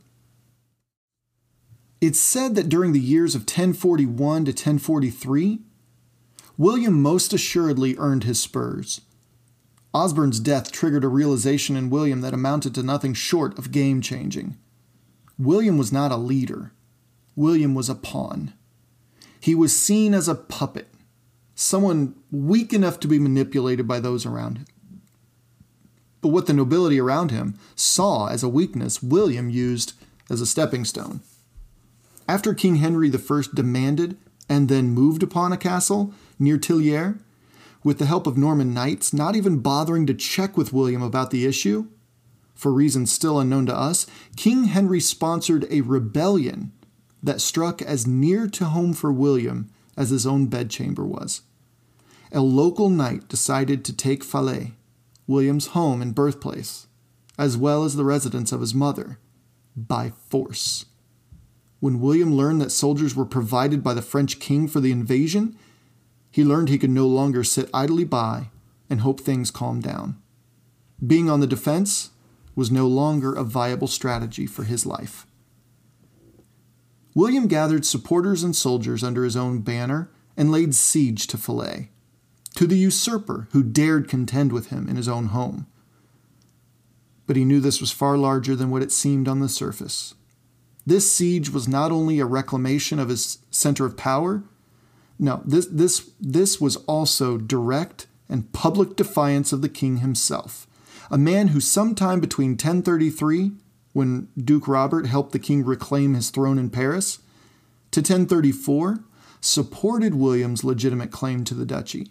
It's 2.01 2.21
said 2.21 2.55
that 2.55 2.69
during 2.69 2.93
the 2.93 3.01
years 3.01 3.35
of 3.35 3.43
1041 3.43 4.45
to 4.45 4.51
1043, 4.51 5.61
William 6.57 7.01
most 7.01 7.33
assuredly 7.33 7.97
earned 7.97 8.25
his 8.25 8.41
spurs. 8.41 9.01
Osborne's 9.95 10.41
death 10.41 10.73
triggered 10.73 11.05
a 11.05 11.09
realization 11.09 11.77
in 11.77 11.89
William 11.89 12.21
that 12.21 12.35
amounted 12.35 12.75
to 12.75 12.83
nothing 12.83 13.15
short 13.15 13.57
of 13.57 13.71
game 13.71 14.03
changing. 14.03 14.59
William 15.39 15.79
was 15.79 15.93
not 15.93 16.11
a 16.11 16.17
leader, 16.17 16.73
William 17.37 17.75
was 17.75 17.89
a 17.89 17.95
pawn. 17.95 18.53
He 19.39 19.55
was 19.55 19.77
seen 19.77 20.13
as 20.13 20.27
a 20.27 20.35
puppet, 20.35 20.89
someone 21.55 22.15
weak 22.33 22.73
enough 22.73 22.99
to 23.01 23.09
be 23.09 23.19
manipulated 23.19 23.87
by 23.87 24.01
those 24.01 24.27
around 24.27 24.59
him. 24.59 24.67
But 26.21 26.29
what 26.29 26.47
the 26.47 26.55
nobility 26.55 26.99
around 26.99 27.31
him 27.31 27.59
saw 27.77 28.27
as 28.27 28.43
a 28.43 28.49
weakness, 28.49 29.03
William 29.03 29.51
used 29.51 29.93
as 30.31 30.41
a 30.41 30.47
stepping 30.47 30.85
stone. 30.85 31.21
After 32.27 32.55
King 32.55 32.77
Henry 32.77 33.13
I 33.13 33.43
demanded 33.55 34.17
and 34.49 34.69
then 34.69 34.91
moved 34.91 35.23
upon 35.23 35.53
a 35.53 35.59
castle 35.59 36.15
near 36.39 36.57
Tillières, 36.57 37.19
with 37.85 37.99
the 37.99 38.07
help 38.07 38.27
of 38.27 38.37
Norman 38.37 38.75
knights, 38.75 39.13
not 39.13 39.37
even 39.37 39.61
bothering 39.61 40.07
to 40.07 40.15
check 40.15 40.57
with 40.57 40.73
William 40.73 41.03
about 41.03 41.31
the 41.31 41.47
issue, 41.47 41.87
for 42.55 42.73
reasons 42.73 43.13
still 43.13 43.39
unknown 43.39 43.67
to 43.67 43.77
us, 43.77 44.07
King 44.37 44.65
Henry 44.65 45.01
sponsored 45.01 45.67
a 45.71 45.83
rebellion 45.83 46.73
that 47.23 47.41
struck 47.41 47.83
as 47.83 48.07
near 48.07 48.49
to 48.49 48.65
home 48.67 48.95
for 48.95 49.13
William 49.13 49.71
as 49.97 50.11
his 50.11 50.27
own 50.27 50.47
bedchamber 50.47 51.05
was. 51.05 51.43
A 52.33 52.41
local 52.41 52.89
knight 52.89 53.29
decided 53.29 53.85
to 53.85 53.93
take 53.93 54.25
Falaise, 54.25 54.73
William's 55.27 55.69
home 55.69 56.03
and 56.03 56.15
birthplace, 56.15 56.87
as 57.39 57.57
well 57.57 57.85
as 57.85 57.97
the 57.97 58.05
residence 58.05 58.51
of 58.51 58.61
his 58.61 58.75
mother, 58.75 59.19
by 59.77 60.13
force. 60.29 60.87
When 61.81 62.01
William 62.01 62.35
learned 62.35 62.61
that 62.61 62.73
soldiers 62.73 63.15
were 63.15 63.25
provided 63.25 63.83
by 63.83 63.95
the 63.95 64.03
French 64.03 64.39
king 64.39 64.69
for 64.69 64.81
the 64.81 64.93
invasion, 64.93 65.57
he 66.35 66.43
learned 66.43 66.69
he 66.69 66.79
could 66.79 66.91
no 66.91 67.07
longer 67.07 67.45
sit 67.45 67.71
idly 67.73 68.03
by 68.03 68.51
and 68.91 69.03
hope 69.03 69.21
things 69.21 69.53
calmed 69.53 69.85
down. 69.85 70.21
Being 71.07 71.31
on 71.31 71.39
the 71.39 71.47
defense 71.47 72.11
was 72.57 72.73
no 72.73 72.89
longer 72.89 73.33
a 73.33 73.45
viable 73.45 73.87
strategy 73.87 74.45
for 74.45 74.65
his 74.65 74.85
life. 74.85 75.29
William 77.15 77.47
gathered 77.47 77.87
supporters 77.87 78.43
and 78.43 78.57
soldiers 78.57 79.05
under 79.05 79.23
his 79.23 79.37
own 79.37 79.61
banner 79.61 80.11
and 80.37 80.51
laid 80.51 80.75
siege 80.75 81.29
to 81.29 81.39
Falaise, 81.39 81.87
to 82.57 82.67
the 82.67 82.79
usurper 82.79 83.47
who 83.53 83.63
dared 83.63 84.09
contend 84.09 84.53
with 84.53 84.71
him 84.71 84.89
in 84.89 84.97
his 84.97 85.07
own 85.07 85.27
home. 85.27 85.69
But 87.29 87.37
he 87.37 87.45
knew 87.45 87.61
this 87.61 87.81
was 87.81 87.93
far 87.93 88.19
larger 88.19 88.57
than 88.57 88.71
what 88.71 88.83
it 88.83 88.91
seemed 88.91 89.29
on 89.29 89.39
the 89.39 89.49
surface. 89.49 90.15
This 90.85 91.13
siege 91.13 91.51
was 91.51 91.69
not 91.69 91.93
only 91.93 92.19
a 92.19 92.27
reclamation 92.27 92.99
of 92.99 93.09
his 93.09 93.39
center 93.53 93.87
of 93.87 93.97
power, 93.97 94.43
no, 95.19 95.43
this, 95.45 95.67
this, 95.67 96.11
this 96.21 96.61
was 96.61 96.77
also 96.87 97.39
direct 97.39 98.07
and 98.29 98.53
public 98.53 98.97
defiance 98.97 99.53
of 99.53 99.63
the 99.63 99.69
king 99.69 99.99
himself, 99.99 100.67
a 101.11 101.19
man 101.19 101.49
who 101.49 101.61
sometime 101.61 102.21
between 102.21 102.53
1033, 102.53 103.53
when 103.93 104.29
Duke 104.37 104.67
Robert 104.67 105.07
helped 105.07 105.33
the 105.33 105.39
king 105.39 105.65
reclaim 105.65 106.15
his 106.15 106.31
throne 106.31 106.59
in 106.59 106.71
Paris, 106.71 107.21
to 107.93 108.01
1034, 108.01 109.05
supported 109.41 110.15
William's 110.15 110.65
legitimate 110.65 111.13
claim 111.13 111.45
to 111.45 111.55
the 111.55 111.67
duchy. 111.67 112.09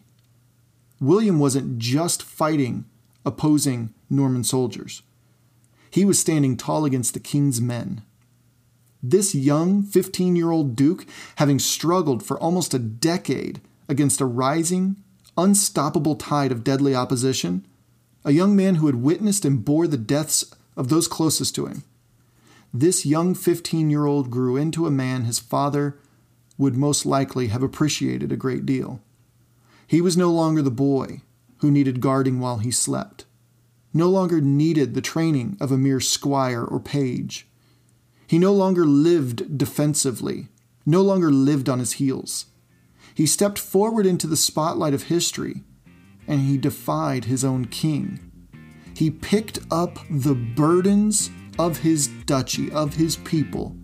William 1.02 1.40
wasn't 1.40 1.80
just 1.80 2.24
fighting 2.24 2.86
opposing 3.26 3.94
Norman 4.10 4.44
soldiers. 4.44 5.02
He 5.90 6.06
was 6.06 6.20
standing 6.20 6.56
tall 6.58 6.86
against 6.86 7.14
the 7.14 7.20
king's 7.20 7.60
men. 7.60 8.04
This 9.06 9.36
young 9.36 9.84
15 9.84 10.38
year 10.38 10.50
old 10.50 10.78
Duke, 10.78 11.06
having 11.36 11.60
struggled 11.60 12.24
for 12.24 12.40
almost 12.40 12.74
a 12.74 12.80
decade 12.80 13.60
against 13.90 14.22
a 14.22 14.26
rising, 14.26 14.96
unstoppable 15.38 16.16
tide 16.16 16.54
of 16.54 16.64
deadly 16.64 16.96
opposition, 16.96 17.68
a 18.24 18.32
young 18.32 18.56
man 18.56 18.76
who 18.76 18.86
had 18.88 18.96
witnessed 18.96 19.44
and 19.44 19.66
bore 19.66 19.88
the 19.88 19.98
deaths 19.98 20.56
of 20.78 20.88
those 20.88 21.10
closest 21.10 21.54
to 21.56 21.66
him, 21.66 21.84
this 22.74 23.06
young 23.06 23.36
15 23.36 23.92
year 23.92 24.06
old 24.06 24.32
grew 24.32 24.58
into 24.58 24.88
a 24.88 24.92
man 24.92 25.26
his 25.26 25.38
father 25.38 26.00
would 26.58 26.76
most 26.76 27.06
likely 27.06 27.50
have 27.50 27.62
appreciated 27.62 28.32
a 28.32 28.38
great 28.38 28.66
deal. 28.66 29.00
He 29.86 30.02
was 30.02 30.18
no 30.18 30.32
longer 30.32 30.64
the 30.64 30.72
boy 30.72 31.22
who 31.58 31.70
needed 31.70 32.02
guarding 32.02 32.40
while 32.40 32.58
he 32.58 32.72
slept, 32.72 33.26
no 33.94 34.10
longer 34.10 34.42
needed 34.42 34.94
the 34.94 35.02
training 35.02 35.56
of 35.62 35.72
a 35.72 35.78
mere 35.78 36.00
squire 36.00 36.64
or 36.64 36.80
page. 36.80 37.48
He 38.28 38.40
no 38.40 38.54
longer 38.54 38.86
lived 38.86 39.58
defensively, 39.58 40.48
no 40.86 41.02
longer 41.02 41.32
lived 41.32 41.70
on 41.70 41.80
his 41.80 41.94
heels. 41.94 42.48
He 43.16 43.26
stepped 43.26 43.60
forward 43.60 44.06
into 44.06 44.28
the 44.28 44.38
spotlight 44.38 44.94
of 44.94 45.04
history 45.04 45.64
and 46.28 46.42
he 46.42 46.58
defied 46.58 47.26
his 47.26 47.44
own 47.44 47.66
king. 47.66 48.32
He 48.96 49.12
picked 49.12 49.60
up 49.72 50.00
the 50.10 50.36
burdens 50.36 51.30
of 51.60 51.80
his 51.80 52.08
duchy, 52.26 52.72
of 52.72 52.96
his 52.96 53.18
people, 53.18 53.76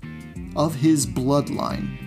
of 0.55 0.75
his 0.75 1.05
bloodline, 1.05 1.97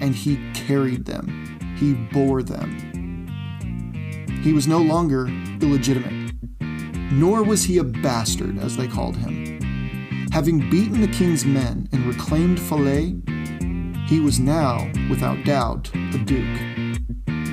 and 0.00 0.14
he 0.14 0.38
carried 0.52 1.06
them. 1.06 1.76
He 1.78 1.94
bore 1.94 2.42
them. 2.42 2.92
He 4.42 4.52
was 4.52 4.66
no 4.66 4.78
longer 4.78 5.28
illegitimate. 5.60 6.34
nor 7.12 7.42
was 7.44 7.64
he 7.64 7.78
a 7.78 7.84
bastard, 7.84 8.58
as 8.58 8.76
they 8.76 8.88
called 8.88 9.16
him. 9.16 9.53
Having 10.34 10.68
beaten 10.68 11.00
the 11.00 11.06
king's 11.06 11.44
men 11.44 11.88
and 11.92 12.04
reclaimed 12.06 12.58
Falaise, 12.58 13.22
he 14.08 14.18
was 14.18 14.40
now, 14.40 14.90
without 15.08 15.44
doubt, 15.44 15.92
a 15.94 16.18
duke. 16.18 16.58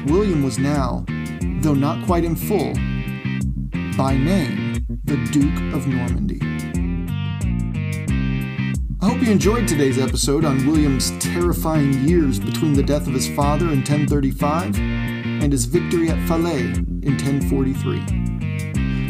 William 0.08 0.42
was 0.42 0.58
now, 0.58 1.06
though 1.62 1.76
not 1.76 2.04
quite 2.08 2.24
in 2.24 2.36
full, 2.36 2.74
by 3.96 4.18
name, 4.18 4.84
the 5.04 5.18
Duke 5.32 5.76
of 5.76 5.86
Normandy. 5.86 6.40
I 9.00 9.10
hope 9.10 9.22
you 9.22 9.32
enjoyed 9.32 9.68
today's 9.68 10.00
episode 10.00 10.44
on 10.44 10.66
William's 10.66 11.12
terrifying 11.20 11.94
years 12.08 12.40
between 12.40 12.74
the 12.74 12.82
death 12.82 13.06
of 13.06 13.14
his 13.14 13.30
father 13.36 13.66
in 13.66 13.84
1035 13.84 14.76
and 14.80 15.52
his 15.52 15.66
victory 15.66 16.10
at 16.10 16.18
Falaise 16.28 16.80
in 16.80 17.12
1043. 17.12 18.31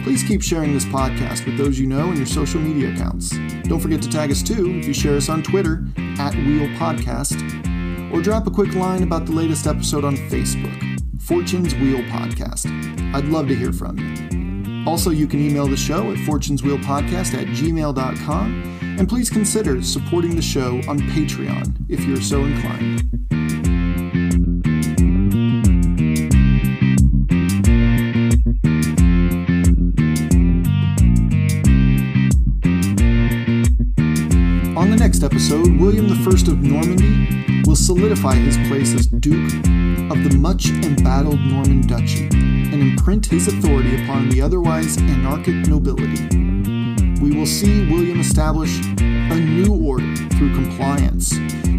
Please 0.04 0.24
keep 0.24 0.42
sharing 0.42 0.74
this 0.74 0.86
podcast 0.86 1.46
with 1.46 1.58
those 1.58 1.80
you 1.80 1.86
know 1.86 2.10
in 2.10 2.18
your 2.18 2.26
social 2.26 2.60
media 2.60 2.92
accounts. 2.92 3.30
Don't 3.64 3.80
forget 3.80 4.02
to 4.02 4.10
tag 4.10 4.32
us 4.32 4.42
too 4.42 4.72
if 4.80 4.86
you 4.88 4.94
share 4.94 5.16
us 5.16 5.30
on 5.30 5.44
Twitter 5.44 5.84
at 6.20 6.34
Wheel 6.36 6.68
Podcast, 6.78 7.42
or 8.12 8.22
drop 8.22 8.48
a 8.48 8.52
quick 8.52 8.74
line 8.74 9.04
about 9.04 9.26
the 9.26 9.32
latest 9.32 9.68
episode 9.68 10.04
on 10.04 10.18
Facebook, 10.30 11.00
Fortune's 11.22 11.76
Wheel 11.76 12.00
Podcast. 12.10 12.66
I'd 13.14 13.26
love 13.26 13.48
to 13.50 13.56
hear 13.56 13.72
from 13.72 13.98
you. 13.98 14.84
Also, 14.90 15.12
you 15.12 15.28
can 15.28 15.40
email 15.40 15.68
the 15.68 15.78
show 15.78 16.12
at 16.12 16.18
fortuneswheelpodcast 16.18 17.36
at 17.40 17.48
gmail.com, 17.48 18.80
and 18.82 19.08
please 19.08 19.30
consider 19.30 19.82
supporting 19.84 20.36
the 20.36 20.42
show 20.42 20.78
on 20.88 21.00
Patreon 21.00 21.76
if 21.88 22.04
you're 22.06 22.20
so 22.22 22.46
inclined. 22.46 23.31
William 35.82 36.12
I 36.12 36.32
of 36.52 36.62
Normandy 36.62 37.64
will 37.66 37.76
solidify 37.76 38.36
his 38.36 38.56
place 38.68 38.94
as 38.94 39.08
Duke 39.08 39.52
of 40.12 40.24
the 40.24 40.38
much 40.40 40.70
embattled 40.70 41.40
Norman 41.40 41.82
Duchy 41.82 42.26
and 42.26 42.76
imprint 42.76 43.26
his 43.26 43.48
authority 43.48 44.04
upon 44.04 44.30
the 44.30 44.44
otherwise 44.44 45.00
anarchic 45.00 45.56
nobility. 45.68 46.24
We 47.20 47.36
will 47.36 47.48
see 47.48 47.92
William 47.92 48.20
establish 48.20 48.80
a 49.00 49.40
new 49.40 49.74
order 49.74 50.16
through 50.38 50.54
compliance, 50.54 51.34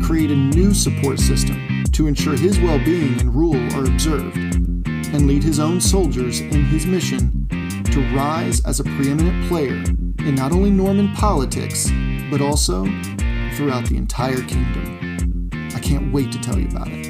create 0.05 0.33
a 0.33 0.37
new 0.37 0.75
support 0.75 1.21
system 1.21 1.85
to 1.93 2.09
ensure 2.09 2.37
his 2.37 2.59
well 2.59 2.85
being 2.85 3.21
and 3.21 3.33
rule 3.33 3.73
are 3.77 3.85
observed, 3.85 4.37
and 4.37 5.29
lead 5.29 5.45
his 5.45 5.61
own 5.61 5.81
soldiers 5.81 6.41
in 6.41 6.65
his 6.65 6.87
mission 6.87 7.47
to 7.93 8.01
rise 8.17 8.65
as 8.65 8.81
a 8.81 8.85
preeminent 8.85 9.47
player 9.47 9.77
in 10.27 10.35
not 10.35 10.51
only 10.51 10.73
Norman 10.73 11.15
politics, 11.15 11.89
but 12.33 12.41
also 12.41 12.85
throughout 13.53 13.85
the 13.87 13.97
entire 13.97 14.43
kingdom. 14.43 15.51
I 15.75 15.79
can't 15.79 16.13
wait 16.13 16.33
to 16.33 16.41
tell 16.41 16.59
you 16.59 16.69
about 16.69 16.89
it. 16.89 17.02